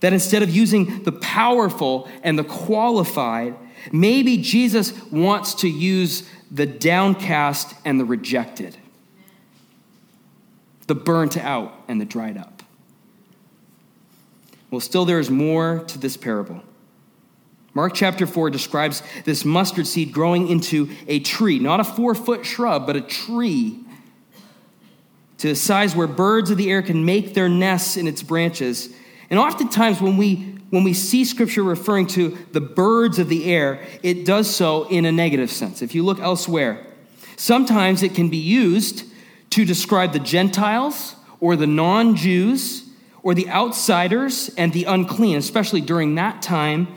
That 0.00 0.12
instead 0.12 0.42
of 0.42 0.50
using 0.50 1.02
the 1.02 1.12
powerful 1.12 2.08
and 2.22 2.38
the 2.38 2.44
qualified, 2.44 3.56
maybe 3.92 4.38
Jesus 4.38 4.92
wants 5.10 5.54
to 5.54 5.68
use 5.68 6.28
the 6.50 6.66
downcast 6.66 7.74
and 7.84 7.98
the 7.98 8.04
rejected, 8.04 8.76
the 10.86 10.94
burnt 10.94 11.36
out 11.36 11.74
and 11.88 12.00
the 12.00 12.04
dried 12.04 12.36
up. 12.38 12.62
Well, 14.70 14.80
still, 14.80 15.04
there 15.04 15.18
is 15.18 15.30
more 15.30 15.80
to 15.88 15.98
this 15.98 16.16
parable. 16.16 16.62
Mark 17.74 17.94
chapter 17.94 18.26
4 18.26 18.50
describes 18.50 19.02
this 19.24 19.44
mustard 19.44 19.86
seed 19.86 20.12
growing 20.12 20.48
into 20.48 20.90
a 21.06 21.20
tree, 21.20 21.58
not 21.58 21.80
a 21.80 21.84
four 21.84 22.14
foot 22.14 22.44
shrub, 22.44 22.86
but 22.86 22.96
a 22.96 23.00
tree, 23.00 23.80
to 25.38 25.50
a 25.50 25.54
size 25.54 25.94
where 25.94 26.08
birds 26.08 26.50
of 26.50 26.56
the 26.56 26.70
air 26.70 26.82
can 26.82 27.04
make 27.04 27.34
their 27.34 27.48
nests 27.48 27.96
in 27.96 28.08
its 28.08 28.22
branches 28.22 28.92
and 29.30 29.38
oftentimes, 29.38 30.00
when 30.00 30.16
we, 30.16 30.36
when 30.70 30.84
we 30.84 30.94
see 30.94 31.24
scripture 31.24 31.62
referring 31.62 32.06
to 32.08 32.38
the 32.52 32.60
birds 32.60 33.18
of 33.18 33.28
the 33.28 33.52
air, 33.52 33.84
it 34.02 34.24
does 34.24 34.54
so 34.54 34.84
in 34.88 35.04
a 35.04 35.12
negative 35.12 35.50
sense. 35.50 35.82
If 35.82 35.94
you 35.94 36.04
look 36.04 36.18
elsewhere, 36.18 36.86
sometimes 37.36 38.02
it 38.02 38.14
can 38.14 38.30
be 38.30 38.38
used 38.38 39.04
to 39.50 39.64
describe 39.64 40.12
the 40.12 40.18
Gentiles 40.18 41.14
or 41.40 41.56
the 41.56 41.66
non 41.66 42.16
Jews 42.16 42.88
or 43.22 43.34
the 43.34 43.48
outsiders 43.48 44.48
and 44.56 44.72
the 44.72 44.84
unclean, 44.84 45.36
especially 45.36 45.80
during 45.80 46.14
that 46.14 46.40
time 46.40 46.88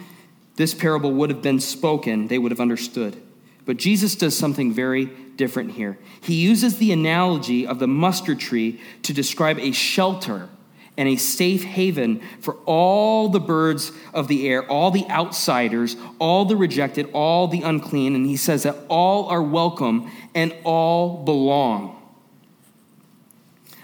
this 0.55 0.73
parable 0.73 1.11
would 1.13 1.29
have 1.29 1.41
been 1.41 1.59
spoken, 1.59 2.27
they 2.27 2.37
would 2.37 2.51
have 2.51 2.59
understood. 2.59 3.21
But 3.65 3.77
Jesus 3.77 4.15
does 4.15 4.37
something 4.37 4.73
very 4.73 5.05
different 5.35 5.71
here. 5.71 5.97
He 6.21 6.35
uses 6.35 6.77
the 6.77 6.91
analogy 6.91 7.65
of 7.65 7.79
the 7.79 7.87
mustard 7.87 8.39
tree 8.39 8.79
to 9.03 9.13
describe 9.13 9.57
a 9.59 9.71
shelter 9.71 10.49
and 10.97 11.07
a 11.07 11.15
safe 11.15 11.63
haven 11.63 12.21
for 12.41 12.55
all 12.65 13.29
the 13.29 13.39
birds 13.39 13.91
of 14.13 14.27
the 14.27 14.47
air, 14.47 14.63
all 14.69 14.91
the 14.91 15.07
outsiders, 15.09 15.95
all 16.19 16.45
the 16.45 16.55
rejected, 16.55 17.09
all 17.13 17.47
the 17.47 17.61
unclean. 17.61 18.15
And 18.15 18.25
he 18.25 18.37
says 18.37 18.63
that 18.63 18.75
all 18.89 19.27
are 19.29 19.41
welcome 19.41 20.11
and 20.35 20.53
all 20.63 21.23
belong. 21.23 21.97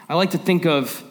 I 0.09 0.15
like 0.15 0.31
to 0.31 0.37
think 0.37 0.65
of 0.65 1.03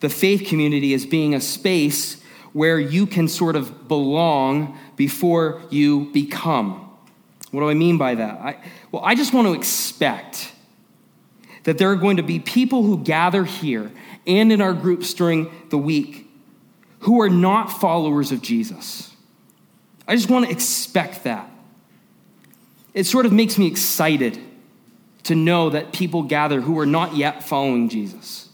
the 0.00 0.08
faith 0.08 0.46
community 0.48 0.94
as 0.94 1.06
being 1.06 1.34
a 1.34 1.40
space 1.40 2.20
where 2.52 2.78
you 2.78 3.06
can 3.06 3.26
sort 3.26 3.56
of 3.56 3.88
belong 3.88 4.78
before 4.96 5.62
you 5.70 6.10
become. 6.12 6.80
What 7.50 7.60
do 7.60 7.68
I 7.68 7.74
mean 7.74 7.98
by 7.98 8.14
that? 8.16 8.40
I, 8.40 8.56
well, 8.92 9.02
I 9.04 9.14
just 9.14 9.32
want 9.32 9.46
to 9.46 9.54
expect 9.54 10.52
that 11.64 11.78
there 11.78 11.90
are 11.90 11.96
going 11.96 12.18
to 12.18 12.22
be 12.22 12.38
people 12.38 12.82
who 12.82 12.98
gather 12.98 13.44
here 13.44 13.90
and 14.26 14.52
in 14.52 14.60
our 14.60 14.72
groups 14.72 15.12
during 15.14 15.50
the 15.70 15.78
week 15.78 16.30
who 17.00 17.20
are 17.20 17.30
not 17.30 17.66
followers 17.66 18.32
of 18.32 18.40
Jesus. 18.40 19.14
I 20.08 20.16
just 20.16 20.30
want 20.30 20.46
to 20.46 20.50
expect 20.50 21.24
that. 21.24 21.50
It 22.94 23.04
sort 23.04 23.26
of 23.26 23.32
makes 23.32 23.58
me 23.58 23.66
excited 23.66 24.38
to 25.24 25.34
know 25.34 25.70
that 25.70 25.92
people 25.92 26.22
gather 26.22 26.60
who 26.60 26.78
are 26.78 26.86
not 26.86 27.16
yet 27.16 27.42
following 27.42 27.88
Jesus. 27.88 28.48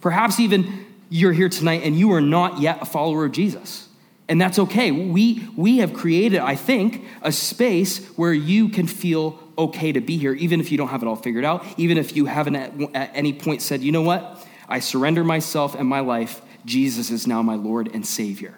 Perhaps 0.00 0.38
even 0.38 0.86
you're 1.08 1.32
here 1.32 1.48
tonight 1.48 1.82
and 1.84 1.96
you 1.96 2.12
are 2.12 2.20
not 2.20 2.60
yet 2.60 2.82
a 2.82 2.84
follower 2.84 3.24
of 3.24 3.32
Jesus. 3.32 3.88
And 4.28 4.40
that's 4.40 4.60
okay. 4.60 4.92
We, 4.92 5.48
we 5.56 5.78
have 5.78 5.92
created, 5.92 6.38
I 6.38 6.54
think, 6.54 7.04
a 7.22 7.32
space 7.32 8.06
where 8.16 8.32
you 8.32 8.68
can 8.68 8.86
feel 8.86 9.40
okay 9.58 9.90
to 9.90 10.00
be 10.00 10.16
here, 10.16 10.32
even 10.34 10.60
if 10.60 10.70
you 10.70 10.78
don't 10.78 10.88
have 10.88 11.02
it 11.02 11.06
all 11.06 11.16
figured 11.16 11.44
out, 11.44 11.66
even 11.76 11.98
if 11.98 12.14
you 12.14 12.26
haven't 12.26 12.54
at, 12.54 12.72
at 12.94 13.10
any 13.14 13.32
point 13.32 13.60
said, 13.60 13.82
you 13.82 13.90
know 13.90 14.02
what? 14.02 14.39
I 14.70 14.78
surrender 14.78 15.24
myself 15.24 15.74
and 15.74 15.88
my 15.88 16.00
life. 16.00 16.40
Jesus 16.64 17.10
is 17.10 17.26
now 17.26 17.42
my 17.42 17.56
Lord 17.56 17.90
and 17.92 18.06
Savior. 18.06 18.54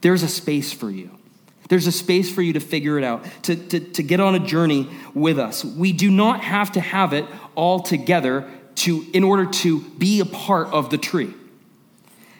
There's 0.00 0.22
a 0.22 0.28
space 0.28 0.72
for 0.72 0.90
you. 0.90 1.10
There's 1.68 1.86
a 1.86 1.92
space 1.92 2.32
for 2.32 2.40
you 2.40 2.54
to 2.54 2.60
figure 2.60 2.98
it 2.98 3.04
out, 3.04 3.26
to, 3.42 3.56
to, 3.56 3.80
to 3.80 4.02
get 4.02 4.20
on 4.20 4.34
a 4.34 4.38
journey 4.38 4.88
with 5.12 5.38
us. 5.38 5.64
We 5.64 5.92
do 5.92 6.10
not 6.10 6.40
have 6.40 6.72
to 6.72 6.80
have 6.80 7.12
it 7.12 7.26
all 7.54 7.80
together 7.80 8.48
to, 8.76 9.04
in 9.12 9.24
order 9.24 9.44
to 9.46 9.80
be 9.80 10.20
a 10.20 10.24
part 10.24 10.68
of 10.68 10.88
the 10.88 10.96
tree. 10.96 11.34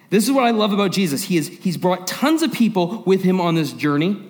This 0.08 0.24
is 0.24 0.32
what 0.32 0.44
I 0.44 0.52
love 0.52 0.72
about 0.72 0.92
Jesus. 0.92 1.24
He 1.24 1.36
is, 1.36 1.48
he's 1.48 1.76
brought 1.76 2.06
tons 2.06 2.42
of 2.42 2.52
people 2.52 3.02
with 3.02 3.22
him 3.22 3.40
on 3.40 3.54
this 3.54 3.72
journey, 3.72 4.22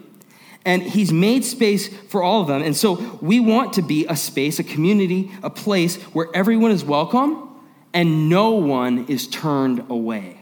and 0.65 0.83
he's 0.83 1.13
made 1.13 1.45
space 1.45 1.87
for 2.09 2.21
all 2.21 2.41
of 2.41 2.49
them. 2.49 2.63
And 2.63 2.77
so 2.77 3.19
we 3.23 3.39
want 3.39 3.75
to 3.75 3.83
be 3.83 4.05
a 4.07 4.17
space, 4.17 4.59
a 4.59 4.65
community, 4.65 5.31
a 5.45 5.51
place 5.51 5.97
where 6.13 6.27
everyone 6.35 6.73
is 6.73 6.85
welcome 6.85 7.49
and 7.92 8.29
no 8.29 8.51
one 8.51 9.07
is 9.07 9.27
turned 9.27 9.85
away. 9.90 10.40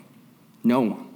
No 0.64 0.80
one. 0.80 1.08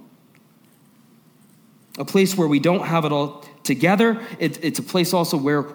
A 1.97 2.05
place 2.05 2.35
where 2.37 2.47
we 2.47 2.59
don't 2.59 2.85
have 2.85 3.05
it 3.05 3.11
all 3.11 3.45
together. 3.63 4.21
It, 4.39 4.63
it's 4.63 4.79
a 4.79 4.83
place 4.83 5.13
also 5.13 5.37
where 5.37 5.65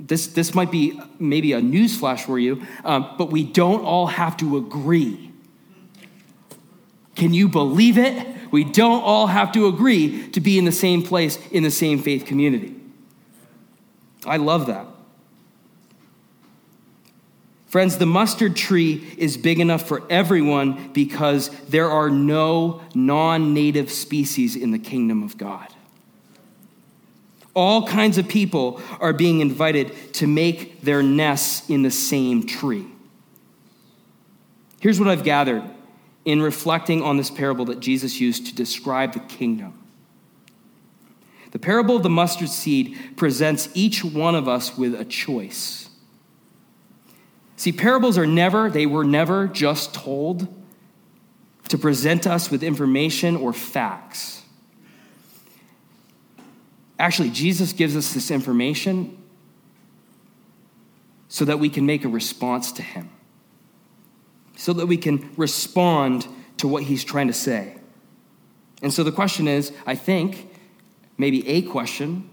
this, 0.00 0.28
this 0.28 0.54
might 0.54 0.70
be 0.70 1.00
maybe 1.18 1.52
a 1.52 1.60
newsflash 1.60 2.20
for 2.20 2.38
you, 2.38 2.62
um, 2.84 3.14
but 3.18 3.30
we 3.30 3.44
don't 3.44 3.84
all 3.84 4.06
have 4.06 4.36
to 4.38 4.56
agree. 4.56 5.32
Can 7.14 7.34
you 7.34 7.48
believe 7.48 7.98
it? 7.98 8.26
We 8.50 8.64
don't 8.64 9.02
all 9.02 9.26
have 9.26 9.52
to 9.52 9.66
agree 9.66 10.28
to 10.30 10.40
be 10.40 10.58
in 10.58 10.64
the 10.64 10.72
same 10.72 11.02
place 11.02 11.38
in 11.50 11.64
the 11.64 11.70
same 11.70 11.98
faith 11.98 12.24
community. 12.24 12.74
I 14.24 14.38
love 14.38 14.66
that. 14.68 14.86
Friends, 17.68 17.98
the 17.98 18.06
mustard 18.06 18.56
tree 18.56 19.14
is 19.18 19.36
big 19.36 19.60
enough 19.60 19.86
for 19.86 20.02
everyone 20.08 20.90
because 20.92 21.50
there 21.68 21.90
are 21.90 22.08
no 22.08 22.80
non 22.94 23.52
native 23.52 23.90
species 23.90 24.56
in 24.56 24.70
the 24.70 24.78
kingdom 24.78 25.22
of 25.22 25.36
God. 25.36 25.68
All 27.54 27.86
kinds 27.86 28.16
of 28.16 28.26
people 28.26 28.80
are 29.00 29.12
being 29.12 29.40
invited 29.40 30.14
to 30.14 30.26
make 30.26 30.80
their 30.80 31.02
nests 31.02 31.68
in 31.68 31.82
the 31.82 31.90
same 31.90 32.46
tree. 32.46 32.86
Here's 34.80 34.98
what 34.98 35.08
I've 35.08 35.24
gathered 35.24 35.62
in 36.24 36.40
reflecting 36.40 37.02
on 37.02 37.16
this 37.16 37.30
parable 37.30 37.66
that 37.66 37.80
Jesus 37.80 38.20
used 38.20 38.46
to 38.46 38.54
describe 38.54 39.12
the 39.12 39.20
kingdom. 39.20 39.74
The 41.50 41.58
parable 41.58 41.96
of 41.96 42.02
the 42.02 42.10
mustard 42.10 42.48
seed 42.48 42.96
presents 43.16 43.68
each 43.74 44.04
one 44.04 44.34
of 44.34 44.48
us 44.48 44.78
with 44.78 44.98
a 44.98 45.04
choice. 45.04 45.87
See, 47.58 47.72
parables 47.72 48.16
are 48.16 48.26
never, 48.26 48.70
they 48.70 48.86
were 48.86 49.02
never 49.02 49.48
just 49.48 49.92
told 49.92 50.46
to 51.68 51.76
present 51.76 52.24
us 52.24 52.52
with 52.52 52.62
information 52.62 53.34
or 53.34 53.52
facts. 53.52 54.42
Actually, 57.00 57.30
Jesus 57.30 57.72
gives 57.72 57.96
us 57.96 58.14
this 58.14 58.30
information 58.30 59.18
so 61.26 61.44
that 61.46 61.58
we 61.58 61.68
can 61.68 61.84
make 61.84 62.04
a 62.04 62.08
response 62.08 62.70
to 62.72 62.82
Him, 62.82 63.10
so 64.56 64.72
that 64.72 64.86
we 64.86 64.96
can 64.96 65.28
respond 65.36 66.28
to 66.58 66.68
what 66.68 66.84
He's 66.84 67.02
trying 67.02 67.26
to 67.26 67.32
say. 67.32 67.76
And 68.82 68.92
so 68.92 69.02
the 69.02 69.12
question 69.12 69.48
is 69.48 69.72
I 69.84 69.96
think, 69.96 70.48
maybe 71.16 71.46
a 71.48 71.62
question, 71.62 72.30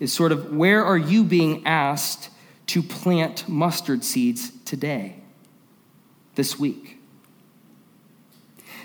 is 0.00 0.12
sort 0.12 0.32
of 0.32 0.52
where 0.52 0.84
are 0.84 0.98
you 0.98 1.22
being 1.22 1.64
asked 1.64 2.30
to 2.70 2.84
plant 2.84 3.48
mustard 3.48 4.04
seeds 4.04 4.52
today, 4.64 5.16
this 6.36 6.56
week? 6.56 6.98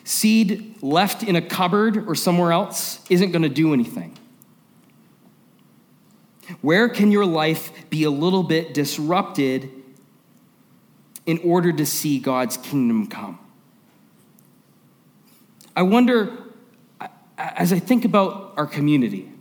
Seed 0.03 0.81
left 0.81 1.21
in 1.21 1.35
a 1.35 1.41
cupboard 1.41 2.07
or 2.07 2.15
somewhere 2.15 2.51
else 2.51 3.05
isn't 3.11 3.31
going 3.31 3.43
to 3.43 3.49
do 3.49 3.73
anything. 3.73 4.17
Where 6.61 6.89
can 6.89 7.11
your 7.11 7.27
life 7.27 7.87
be 7.91 8.03
a 8.05 8.09
little 8.09 8.41
bit 8.41 8.73
disrupted 8.73 9.69
in 11.27 11.37
order 11.43 11.71
to 11.71 11.85
see 11.85 12.17
God's 12.17 12.57
kingdom 12.57 13.05
come? 13.05 13.37
I 15.75 15.83
wonder, 15.83 16.35
as 17.37 17.71
I 17.71 17.77
think 17.77 18.03
about 18.03 18.53
our 18.57 18.65
community, 18.65 19.31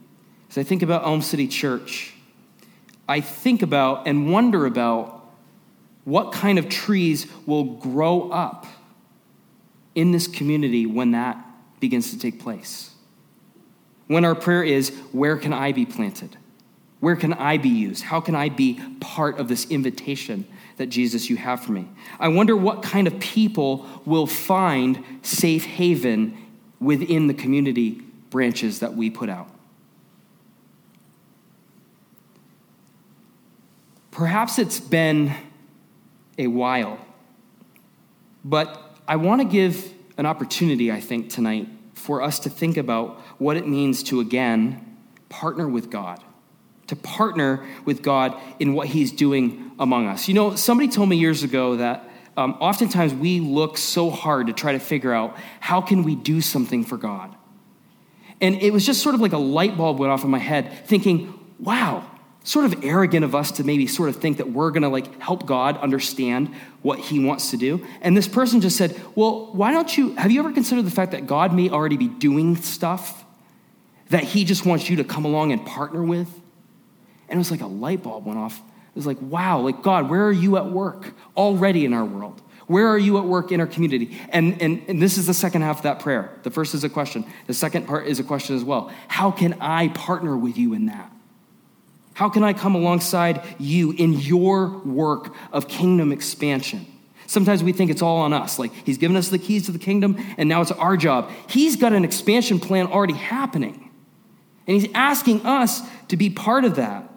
as 0.50 0.58
I 0.58 0.64
think 0.64 0.82
about 0.82 1.06
Elm 1.06 1.22
City 1.22 1.46
Church, 1.46 2.13
I 3.08 3.20
think 3.20 3.62
about 3.62 4.06
and 4.06 4.32
wonder 4.32 4.66
about 4.66 5.24
what 6.04 6.32
kind 6.32 6.58
of 6.58 6.68
trees 6.68 7.26
will 7.46 7.64
grow 7.64 8.30
up 8.30 8.66
in 9.94 10.12
this 10.12 10.26
community 10.26 10.86
when 10.86 11.12
that 11.12 11.38
begins 11.80 12.10
to 12.10 12.18
take 12.18 12.40
place. 12.40 12.90
When 14.06 14.24
our 14.24 14.34
prayer 14.34 14.62
is, 14.62 14.90
Where 15.12 15.36
can 15.36 15.52
I 15.52 15.72
be 15.72 15.86
planted? 15.86 16.36
Where 17.00 17.16
can 17.16 17.34
I 17.34 17.58
be 17.58 17.68
used? 17.68 18.04
How 18.04 18.20
can 18.20 18.34
I 18.34 18.48
be 18.48 18.80
part 19.00 19.38
of 19.38 19.48
this 19.48 19.66
invitation 19.70 20.46
that 20.78 20.86
Jesus 20.86 21.28
you 21.28 21.36
have 21.36 21.60
for 21.60 21.72
me? 21.72 21.86
I 22.18 22.28
wonder 22.28 22.56
what 22.56 22.82
kind 22.82 23.06
of 23.06 23.20
people 23.20 23.86
will 24.06 24.26
find 24.26 25.04
safe 25.20 25.66
haven 25.66 26.36
within 26.80 27.26
the 27.26 27.34
community 27.34 28.00
branches 28.30 28.80
that 28.80 28.94
we 28.94 29.10
put 29.10 29.28
out. 29.28 29.50
Perhaps 34.14 34.58
it's 34.58 34.80
been 34.80 35.34
a 36.38 36.46
while, 36.46 36.98
but 38.44 38.96
I 39.06 39.16
want 39.16 39.42
to 39.42 39.44
give 39.46 39.92
an 40.16 40.24
opportunity, 40.24 40.90
I 40.90 41.00
think, 41.00 41.28
tonight 41.28 41.68
for 41.92 42.22
us 42.22 42.38
to 42.40 42.50
think 42.50 42.76
about 42.76 43.20
what 43.38 43.56
it 43.56 43.68
means 43.68 44.02
to 44.04 44.20
again 44.20 44.96
partner 45.28 45.68
with 45.68 45.90
God 45.90 46.22
to 46.86 46.96
partner 46.96 47.64
with 47.84 48.02
God 48.02 48.36
in 48.58 48.74
what 48.74 48.88
He's 48.88 49.12
doing 49.12 49.72
among 49.78 50.06
us. 50.06 50.28
You 50.28 50.34
know, 50.34 50.54
somebody 50.54 50.88
told 50.88 51.08
me 51.08 51.16
years 51.16 51.42
ago 51.42 51.76
that 51.76 52.08
um, 52.36 52.56
oftentimes 52.60 53.14
we 53.14 53.40
look 53.40 53.78
so 53.78 54.10
hard 54.10 54.48
to 54.48 54.52
try 54.52 54.72
to 54.72 54.78
figure 54.78 55.12
out 55.12 55.36
how 55.60 55.80
can 55.80 56.02
we 56.02 56.14
do 56.14 56.40
something 56.40 56.84
for 56.84 56.96
God. 56.96 57.34
And 58.40 58.56
it 58.56 58.72
was 58.72 58.84
just 58.84 59.02
sort 59.02 59.14
of 59.14 59.20
like 59.20 59.32
a 59.32 59.38
light 59.38 59.76
bulb 59.76 59.98
went 59.98 60.12
off 60.12 60.24
in 60.24 60.30
my 60.30 60.38
head, 60.38 60.86
thinking, 60.86 61.38
wow, 61.58 62.04
sort 62.44 62.66
of 62.66 62.84
arrogant 62.84 63.24
of 63.24 63.34
us 63.34 63.50
to 63.52 63.64
maybe 63.64 63.86
sort 63.86 64.08
of 64.08 64.16
think 64.16 64.36
that 64.36 64.52
we're 64.52 64.70
going 64.70 64.82
to 64.82 64.88
like 64.88 65.20
help 65.20 65.46
God 65.46 65.76
understand 65.78 66.54
what 66.82 66.98
he 67.00 67.18
wants 67.18 67.50
to 67.50 67.56
do. 67.56 67.84
And 68.00 68.16
this 68.16 68.28
person 68.28 68.60
just 68.60 68.76
said, 68.76 68.98
"Well, 69.16 69.52
why 69.52 69.72
don't 69.72 69.96
you 69.96 70.14
have 70.14 70.30
you 70.30 70.38
ever 70.40 70.52
considered 70.52 70.84
the 70.84 70.90
fact 70.90 71.12
that 71.12 71.26
God 71.26 71.52
may 71.52 71.70
already 71.70 71.96
be 71.96 72.08
doing 72.08 72.56
stuff 72.56 73.24
that 74.10 74.22
he 74.22 74.44
just 74.44 74.64
wants 74.64 74.88
you 74.88 74.96
to 74.96 75.04
come 75.04 75.24
along 75.24 75.50
and 75.50 75.66
partner 75.66 76.02
with?" 76.02 76.28
And 77.28 77.36
it 77.36 77.40
was 77.40 77.50
like 77.50 77.62
a 77.62 77.66
light 77.66 78.02
bulb 78.02 78.26
went 78.26 78.38
off. 78.38 78.58
It 78.58 78.96
was 78.96 79.06
like, 79.06 79.20
wow, 79.20 79.58
like 79.58 79.82
God, 79.82 80.08
where 80.08 80.24
are 80.24 80.32
you 80.32 80.56
at 80.56 80.66
work 80.66 81.14
already 81.36 81.84
in 81.84 81.92
our 81.92 82.04
world? 82.04 82.40
Where 82.66 82.86
are 82.86 82.98
you 82.98 83.18
at 83.18 83.24
work 83.24 83.50
in 83.50 83.60
our 83.60 83.66
community? 83.66 84.18
And, 84.28 84.62
and, 84.62 84.82
and 84.86 85.02
this 85.02 85.18
is 85.18 85.26
the 85.26 85.34
second 85.34 85.62
half 85.62 85.78
of 85.78 85.82
that 85.82 85.98
prayer. 85.98 86.38
The 86.44 86.50
first 86.50 86.74
is 86.74 86.84
a 86.84 86.88
question, 86.88 87.26
the 87.46 87.54
second 87.54 87.86
part 87.86 88.06
is 88.06 88.20
a 88.20 88.22
question 88.22 88.54
as 88.56 88.62
well. 88.62 88.92
How 89.08 89.30
can 89.30 89.54
I 89.60 89.88
partner 89.88 90.36
with 90.36 90.56
you 90.56 90.74
in 90.74 90.86
that? 90.86 91.10
How 92.14 92.28
can 92.28 92.42
I 92.44 92.52
come 92.52 92.74
alongside 92.74 93.42
you 93.58 93.90
in 93.92 94.14
your 94.14 94.68
work 94.68 95.34
of 95.52 95.68
kingdom 95.68 96.12
expansion? 96.12 96.86
Sometimes 97.26 97.62
we 97.62 97.72
think 97.72 97.90
it's 97.90 98.02
all 98.02 98.18
on 98.18 98.32
us. 98.32 98.58
Like, 98.58 98.72
he's 98.84 98.98
given 98.98 99.16
us 99.16 99.28
the 99.28 99.38
keys 99.38 99.66
to 99.66 99.72
the 99.72 99.78
kingdom, 99.78 100.16
and 100.38 100.48
now 100.48 100.60
it's 100.60 100.70
our 100.70 100.96
job. 100.96 101.30
He's 101.48 101.76
got 101.76 101.92
an 101.92 102.04
expansion 102.04 102.60
plan 102.60 102.86
already 102.86 103.14
happening. 103.14 103.90
And 104.66 104.80
he's 104.80 104.90
asking 104.94 105.44
us 105.44 105.82
to 106.08 106.16
be 106.16 106.30
part 106.30 106.64
of 106.64 106.76
that. 106.76 107.10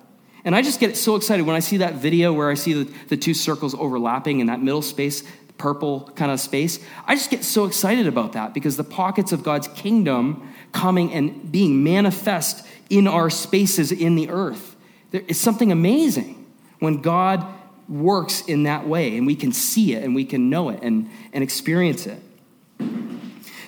And 0.44 0.56
I 0.56 0.62
just 0.62 0.80
get 0.80 0.98
so 0.98 1.16
excited 1.16 1.46
when 1.46 1.56
I 1.56 1.60
see 1.60 1.78
that 1.78 1.96
video 1.96 2.34
where 2.34 2.50
I 2.50 2.56
see 2.56 2.84
the, 2.84 2.94
the 3.10 3.18
two 3.18 3.34
circles 3.34 3.76
overlapping 3.76 4.40
in 4.40 4.48
that 4.48 4.62
middle 4.62 4.82
space, 4.82 5.24
purple 5.58 6.10
kind 6.16 6.32
of 6.32 6.40
space. 6.40 6.80
I 7.06 7.16
just 7.16 7.30
get 7.30 7.44
so 7.44 7.66
excited 7.66 8.08
about 8.08 8.34
that 8.34 8.54
because 8.54 8.78
the 8.78 8.84
pockets 8.84 9.32
of 9.32 9.44
God's 9.44 9.68
kingdom 9.70 10.54
coming 10.72 11.14
and 11.14 11.52
being 11.52 11.84
manifest 11.84 12.66
in 12.90 13.08
our 13.08 13.30
spaces 13.30 13.92
in 13.92 14.16
the 14.16 14.30
earth. 14.30 14.77
There 15.12 15.24
is 15.28 15.39
something 15.39 15.72
amazing 15.72 16.46
when 16.80 17.02
God 17.02 17.46
works 17.88 18.41
in 18.41 18.63
that 18.63 18.88
way 18.88 19.17
and 19.17 19.26
we 19.26 19.36
can 19.36 19.52
see 19.52 19.96
it 19.96 20.04
and 20.04 20.13
we 20.13 20.26
can 20.26 20.50
know 20.50 20.70
it 20.70 20.82
and, 20.82 21.10
and 21.32 21.43
experience 21.43 22.06
it. 22.06 22.22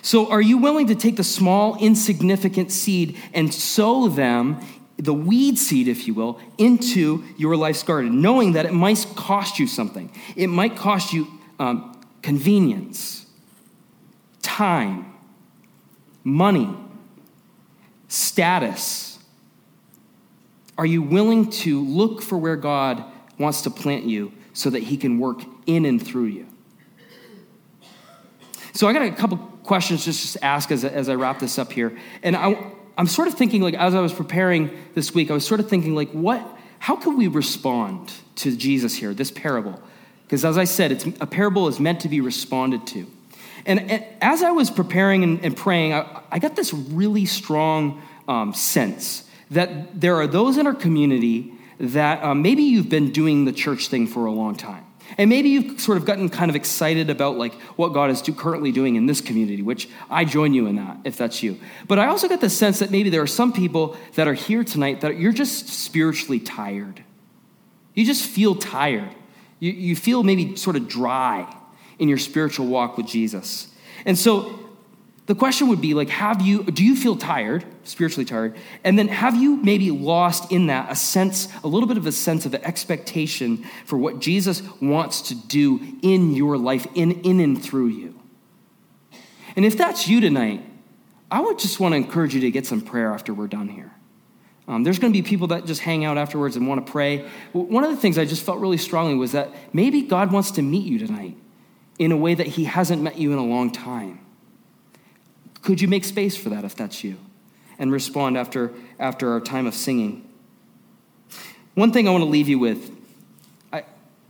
So, 0.02 0.30
are 0.30 0.40
you 0.40 0.56
willing 0.58 0.86
to 0.86 0.94
take 0.94 1.16
the 1.16 1.24
small, 1.24 1.76
insignificant 1.76 2.72
seed 2.72 3.18
and 3.34 3.52
sow 3.52 4.08
them 4.08 4.60
the 5.00 5.14
weed 5.14 5.58
seed, 5.58 5.88
if 5.88 6.06
you 6.06 6.14
will, 6.14 6.38
into 6.58 7.24
your 7.36 7.56
life's 7.56 7.82
garden, 7.82 8.20
knowing 8.20 8.52
that 8.52 8.66
it 8.66 8.72
might 8.72 9.06
cost 9.16 9.58
you 9.58 9.66
something. 9.66 10.12
It 10.36 10.48
might 10.48 10.76
cost 10.76 11.12
you 11.12 11.26
um, 11.58 11.98
convenience, 12.22 13.26
time, 14.42 15.12
money, 16.22 16.68
status. 18.08 19.09
Are 20.80 20.86
you 20.86 21.02
willing 21.02 21.50
to 21.50 21.84
look 21.84 22.22
for 22.22 22.38
where 22.38 22.56
God 22.56 23.04
wants 23.38 23.60
to 23.62 23.70
plant 23.70 24.04
you 24.04 24.32
so 24.54 24.70
that 24.70 24.82
He 24.82 24.96
can 24.96 25.18
work 25.18 25.42
in 25.66 25.84
and 25.84 26.02
through 26.02 26.24
you? 26.24 26.46
So, 28.72 28.88
I 28.88 28.94
got 28.94 29.02
a 29.02 29.10
couple 29.10 29.36
questions 29.62 30.06
just 30.06 30.32
to 30.32 30.42
ask 30.42 30.70
as, 30.70 30.82
as 30.82 31.10
I 31.10 31.16
wrap 31.16 31.38
this 31.38 31.58
up 31.58 31.70
here. 31.70 31.98
And 32.22 32.34
I, 32.34 32.72
I'm 32.96 33.06
sort 33.06 33.28
of 33.28 33.34
thinking, 33.34 33.60
like, 33.60 33.74
as 33.74 33.94
I 33.94 34.00
was 34.00 34.14
preparing 34.14 34.70
this 34.94 35.12
week, 35.12 35.30
I 35.30 35.34
was 35.34 35.46
sort 35.46 35.60
of 35.60 35.68
thinking, 35.68 35.94
like, 35.94 36.12
what, 36.12 36.42
how 36.78 36.96
can 36.96 37.18
we 37.18 37.26
respond 37.26 38.10
to 38.36 38.56
Jesus 38.56 38.94
here, 38.94 39.12
this 39.12 39.30
parable? 39.30 39.78
Because 40.22 40.46
as 40.46 40.56
I 40.56 40.64
said, 40.64 40.92
it's, 40.92 41.04
a 41.20 41.26
parable 41.26 41.68
is 41.68 41.78
meant 41.78 42.00
to 42.00 42.08
be 42.08 42.22
responded 42.22 42.86
to. 42.86 43.06
And, 43.66 43.80
and 43.80 44.02
as 44.22 44.42
I 44.42 44.52
was 44.52 44.70
preparing 44.70 45.24
and, 45.24 45.44
and 45.44 45.54
praying, 45.54 45.92
I, 45.92 46.22
I, 46.32 46.38
got 46.38 46.56
this 46.56 46.72
really 46.72 47.26
strong 47.26 48.00
um, 48.26 48.54
sense 48.54 49.24
that 49.50 50.00
there 50.00 50.16
are 50.16 50.26
those 50.26 50.56
in 50.56 50.66
our 50.66 50.74
community 50.74 51.52
that 51.78 52.22
um, 52.22 52.42
maybe 52.42 52.62
you've 52.62 52.88
been 52.88 53.10
doing 53.10 53.44
the 53.44 53.52
church 53.52 53.88
thing 53.88 54.06
for 54.06 54.26
a 54.26 54.32
long 54.32 54.54
time. 54.54 54.84
And 55.18 55.28
maybe 55.28 55.48
you've 55.48 55.80
sort 55.80 55.98
of 55.98 56.04
gotten 56.04 56.28
kind 56.28 56.50
of 56.50 56.56
excited 56.56 57.10
about 57.10 57.36
like 57.36 57.54
what 57.76 57.92
God 57.92 58.10
is 58.10 58.22
do, 58.22 58.32
currently 58.32 58.70
doing 58.70 58.94
in 58.94 59.06
this 59.06 59.20
community, 59.20 59.62
which 59.62 59.88
I 60.08 60.24
join 60.24 60.54
you 60.54 60.66
in 60.66 60.76
that 60.76 60.98
if 61.04 61.16
that's 61.16 61.42
you. 61.42 61.58
But 61.88 61.98
I 61.98 62.06
also 62.06 62.28
get 62.28 62.40
the 62.40 62.50
sense 62.50 62.78
that 62.78 62.90
maybe 62.90 63.10
there 63.10 63.22
are 63.22 63.26
some 63.26 63.52
people 63.52 63.96
that 64.14 64.28
are 64.28 64.34
here 64.34 64.62
tonight 64.62 65.00
that 65.00 65.18
you're 65.18 65.32
just 65.32 65.68
spiritually 65.68 66.38
tired. 66.38 67.02
You 67.94 68.06
just 68.06 68.24
feel 68.24 68.54
tired. 68.54 69.10
You, 69.58 69.72
you 69.72 69.96
feel 69.96 70.22
maybe 70.22 70.54
sort 70.56 70.76
of 70.76 70.86
dry 70.86 71.52
in 71.98 72.08
your 72.08 72.18
spiritual 72.18 72.66
walk 72.66 72.96
with 72.96 73.06
Jesus. 73.06 73.68
And 74.06 74.16
so 74.18 74.69
the 75.30 75.36
question 75.36 75.68
would 75.68 75.80
be 75.80 75.94
like, 75.94 76.08
have 76.08 76.42
you, 76.42 76.64
do 76.64 76.84
you 76.84 76.96
feel 76.96 77.14
tired, 77.14 77.64
spiritually 77.84 78.24
tired? 78.24 78.56
And 78.82 78.98
then 78.98 79.06
have 79.06 79.36
you 79.36 79.58
maybe 79.58 79.92
lost 79.92 80.50
in 80.50 80.66
that 80.66 80.90
a 80.90 80.96
sense, 80.96 81.46
a 81.62 81.68
little 81.68 81.86
bit 81.86 81.96
of 81.96 82.04
a 82.04 82.10
sense 82.10 82.46
of 82.46 82.54
expectation 82.56 83.64
for 83.84 83.96
what 83.96 84.18
Jesus 84.18 84.60
wants 84.82 85.22
to 85.28 85.36
do 85.36 85.80
in 86.02 86.34
your 86.34 86.58
life, 86.58 86.84
in, 86.96 87.12
in 87.20 87.38
and 87.38 87.62
through 87.62 87.90
you? 87.90 88.18
And 89.54 89.64
if 89.64 89.78
that's 89.78 90.08
you 90.08 90.20
tonight, 90.20 90.66
I 91.30 91.38
would 91.38 91.60
just 91.60 91.78
want 91.78 91.92
to 91.92 91.96
encourage 91.96 92.34
you 92.34 92.40
to 92.40 92.50
get 92.50 92.66
some 92.66 92.80
prayer 92.80 93.14
after 93.14 93.32
we're 93.32 93.46
done 93.46 93.68
here. 93.68 93.92
Um, 94.66 94.82
there's 94.82 94.98
going 94.98 95.12
to 95.12 95.16
be 95.16 95.22
people 95.22 95.46
that 95.46 95.64
just 95.64 95.80
hang 95.80 96.04
out 96.04 96.18
afterwards 96.18 96.56
and 96.56 96.66
want 96.66 96.84
to 96.84 96.90
pray. 96.90 97.28
One 97.52 97.84
of 97.84 97.90
the 97.92 97.96
things 97.96 98.18
I 98.18 98.24
just 98.24 98.44
felt 98.44 98.58
really 98.58 98.78
strongly 98.78 99.14
was 99.14 99.30
that 99.30 99.54
maybe 99.72 100.02
God 100.02 100.32
wants 100.32 100.50
to 100.52 100.62
meet 100.62 100.86
you 100.86 100.98
tonight 100.98 101.36
in 102.00 102.10
a 102.10 102.16
way 102.16 102.34
that 102.34 102.48
He 102.48 102.64
hasn't 102.64 103.00
met 103.00 103.16
you 103.16 103.30
in 103.30 103.38
a 103.38 103.46
long 103.46 103.70
time. 103.70 104.26
Could 105.62 105.80
you 105.80 105.88
make 105.88 106.04
space 106.04 106.36
for 106.36 106.48
that 106.50 106.64
if 106.64 106.74
that's 106.74 107.04
you? 107.04 107.16
And 107.78 107.92
respond 107.92 108.36
after, 108.36 108.72
after 108.98 109.32
our 109.32 109.40
time 109.40 109.66
of 109.66 109.74
singing. 109.74 110.28
One 111.74 111.92
thing 111.92 112.08
I 112.08 112.10
want 112.10 112.22
to 112.22 112.28
leave 112.30 112.48
you 112.48 112.58
with 112.58 112.90
I, 113.72 113.84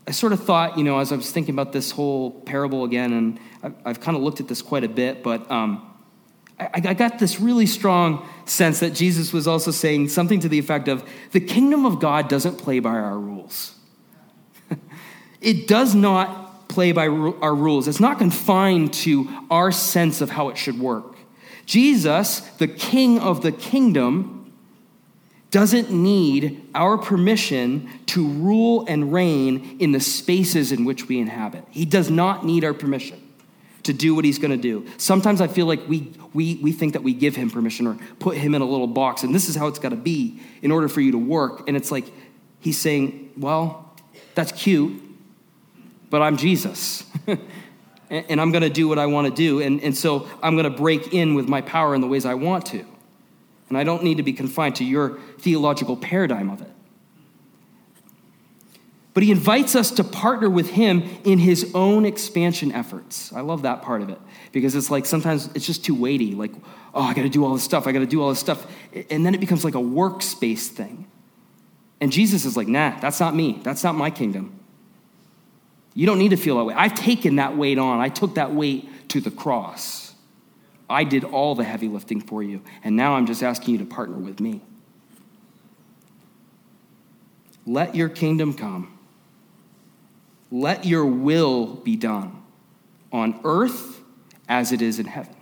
I 0.07 0.11
sort 0.13 0.33
of 0.33 0.43
thought, 0.45 0.79
you 0.79 0.85
know, 0.85 0.99
as 0.99 1.13
I 1.13 1.17
was 1.17 1.31
thinking 1.31 1.55
about 1.55 1.73
this 1.73 1.91
whole 1.91 2.31
parable 2.31 2.85
again, 2.85 3.13
and 3.13 3.41
I've, 3.63 3.75
I've 3.85 4.01
kind 4.01 4.17
of 4.17 4.23
looked 4.23 4.41
at 4.41 4.49
this 4.49 4.63
quite 4.63 4.85
a 4.85 4.89
bit, 4.89 5.23
but 5.23 5.51
um, 5.51 5.91
I, 6.59 6.69
I 6.75 6.95
got 6.95 7.19
this 7.19 7.41
really 7.41 7.67
strong 7.67 8.29
sense 8.45 8.81
that 8.81 8.91
Jesus 8.91 9.33
was 9.33 9.49
also 9.49 9.71
saying 9.71 10.09
something 10.09 10.41
to 10.41 10.49
the 10.49 10.59
effect 10.59 10.89
of 10.89 11.09
the 11.33 11.41
kingdom 11.41 11.87
of 11.87 12.01
God 12.01 12.29
doesn't 12.29 12.57
play 12.59 12.81
by 12.81 12.91
our 12.91 13.19
rules. 13.19 13.75
it 15.41 15.67
does 15.67 15.95
not 15.95 16.69
play 16.69 16.93
by 16.93 17.09
our 17.09 17.55
rules. 17.55 17.89
It's 17.89 18.01
not 18.01 18.19
confined 18.19 18.93
to 18.95 19.29
our 19.51 19.73
sense 19.73 20.21
of 20.21 20.31
how 20.31 20.51
it 20.51 20.59
should 20.59 20.79
work. 20.79 21.10
Jesus, 21.71 22.41
the 22.59 22.67
king 22.67 23.21
of 23.21 23.43
the 23.43 23.53
kingdom, 23.53 24.53
doesn't 25.53 25.89
need 25.89 26.69
our 26.75 26.99
permission 26.99 27.89
to 28.07 28.27
rule 28.27 28.85
and 28.89 29.13
reign 29.13 29.77
in 29.79 29.93
the 29.93 30.01
spaces 30.01 30.73
in 30.73 30.85
which 30.85 31.07
we 31.07 31.21
inhabit. 31.21 31.65
He 31.71 31.85
does 31.85 32.11
not 32.11 32.45
need 32.45 32.65
our 32.65 32.75
permission 32.75 33.23
to 33.85 33.93
do 33.93 34.17
what 34.17 34.25
he's 34.25 34.41
going 34.41 34.51
to 34.51 34.57
do. 34.57 34.85
Sometimes 34.97 35.41
I 35.41 35.47
feel 35.47 35.67
like 35.67 35.89
we, 35.89 36.13
we, 36.35 36.57
we 36.57 36.73
think 36.73 36.95
that 36.95 37.05
we 37.05 37.15
give 37.15 37.37
him 37.37 37.51
permission 37.51 37.87
or 37.87 37.97
put 38.19 38.37
him 38.37 38.57
in 38.57 38.63
a 38.63 38.67
little 38.67 38.89
box, 38.89 39.23
and 39.23 39.33
this 39.33 39.49
is 39.49 39.55
how 39.55 39.69
it's 39.69 39.79
got 39.79 39.91
to 39.91 39.97
be 39.97 40.41
in 40.63 40.73
order 40.73 40.89
for 40.89 41.01
you 41.01 41.13
to 41.13 41.19
work. 41.19 41.69
And 41.69 41.77
it's 41.77 41.93
like 41.93 42.07
he's 42.59 42.79
saying, 42.79 43.31
Well, 43.37 43.95
that's 44.35 44.51
cute, 44.51 45.01
but 46.11 46.21
I'm 46.21 46.37
Jesus. 46.37 47.05
and 48.11 48.41
I'm 48.41 48.51
going 48.51 48.63
to 48.63 48.71
do 48.71 48.89
what 48.89 48.99
I 48.99 49.07
want 49.07 49.29
to 49.29 49.33
do. 49.33 49.61
And, 49.61 49.81
and 49.83 49.97
so 49.97 50.29
I'm 50.43 50.57
going 50.57 50.71
to 50.71 50.77
break 50.77 51.15
in 51.15 51.35
with 51.35 51.49
my 51.49 51.61
power 51.61 51.95
in 51.95 52.01
the 52.01 52.09
ways 52.09 52.27
I 52.27 52.35
want 52.35 52.67
to. 52.67 52.85
And 53.69 53.79
I 53.79 53.85
don't 53.85 54.03
need 54.03 54.17
to 54.17 54.25
be 54.25 54.33
confined 54.33 54.77
to 54.77 54.85
your 54.85 55.21
theological 55.39 55.97
paradigm 55.97 56.51
of 56.51 56.61
it. 56.61 56.71
But 59.15 59.23
he 59.23 59.31
invites 59.31 59.75
us 59.75 59.91
to 59.93 60.05
partner 60.05 60.49
with 60.49 60.71
him 60.71 61.03
in 61.25 61.39
his 61.39 61.71
own 61.75 62.05
expansion 62.05 62.73
efforts. 62.73 63.33
I 63.33 63.41
love 63.41 63.63
that 63.63 63.83
part 63.83 64.03
of 64.03 64.09
it 64.09 64.19
because 64.53 64.75
it's 64.75 64.91
like 64.91 65.07
sometimes 65.07 65.49
it's 65.55 65.67
just 65.67 65.85
too 65.85 65.95
weighty. 65.95 66.35
Like, 66.35 66.53
oh, 66.95 67.03
I 67.03 67.15
got 67.15 67.23
to 67.23 67.29
do 67.29 67.45
all 67.45 67.55
this 67.55 67.65
stuff. 67.65 67.87
I 67.87 67.93
got 67.93 68.01
to 68.01 68.07
do 68.07 68.23
all 68.23 68.29
this 68.31 68.39
stuff. 68.39 68.67
And 69.11 69.25
then 69.27 69.35
it 69.35 69.41
becomes 69.41 69.65
like 69.65 69.75
a 69.75 69.79
workspace 69.79 70.69
thing. 70.69 71.07
And 72.01 72.13
Jesus 72.13 72.45
is 72.45 72.57
like, 72.57 72.69
nah, 72.69 72.99
that's 73.01 73.21
not 73.21 73.35
me. 73.35 73.61
That's 73.63 73.85
not 73.85 73.95
my 73.95 74.11
kingdom. 74.11 74.60
You 75.95 76.07
don't 76.07 76.19
need 76.19 76.31
to 76.31 76.37
feel 76.37 76.59
that 76.59 76.65
way. 76.65 76.75
I've 76.75 76.95
taken 76.95 77.37
that 77.37 77.57
weight 77.57 77.79
on. 77.79 78.01
I 78.01 78.09
took 78.09 78.37
that 78.37 78.55
weight 78.55 79.09
to 79.09 79.21
the 79.21 79.31
cross. 79.31 80.15
I 80.89 81.05
did 81.05 81.25
all 81.25 81.55
the 81.55 81.65
heavy 81.65 81.89
lifting 81.89 82.21
for 82.21 82.43
you, 82.43 82.63
and 82.83 82.97
now 82.97 83.15
I'm 83.15 83.27
just 83.27 83.43
asking 83.43 83.75
you 83.75 83.79
to 83.79 83.85
partner 83.85 84.17
with 84.17 84.41
me. 84.41 84.61
Let 87.67 87.95
your 87.95 88.09
kingdom 88.09 88.55
come. 88.55 88.99
Let 90.51 90.85
your 90.85 91.07
will 91.07 91.75
be 91.75 91.95
done 91.95 92.43
on 93.13 93.41
earth 93.45 94.01
as 94.49 94.73
it 94.73 94.83
is 94.83 94.99
in 94.99 95.07
heaven. 95.07 95.37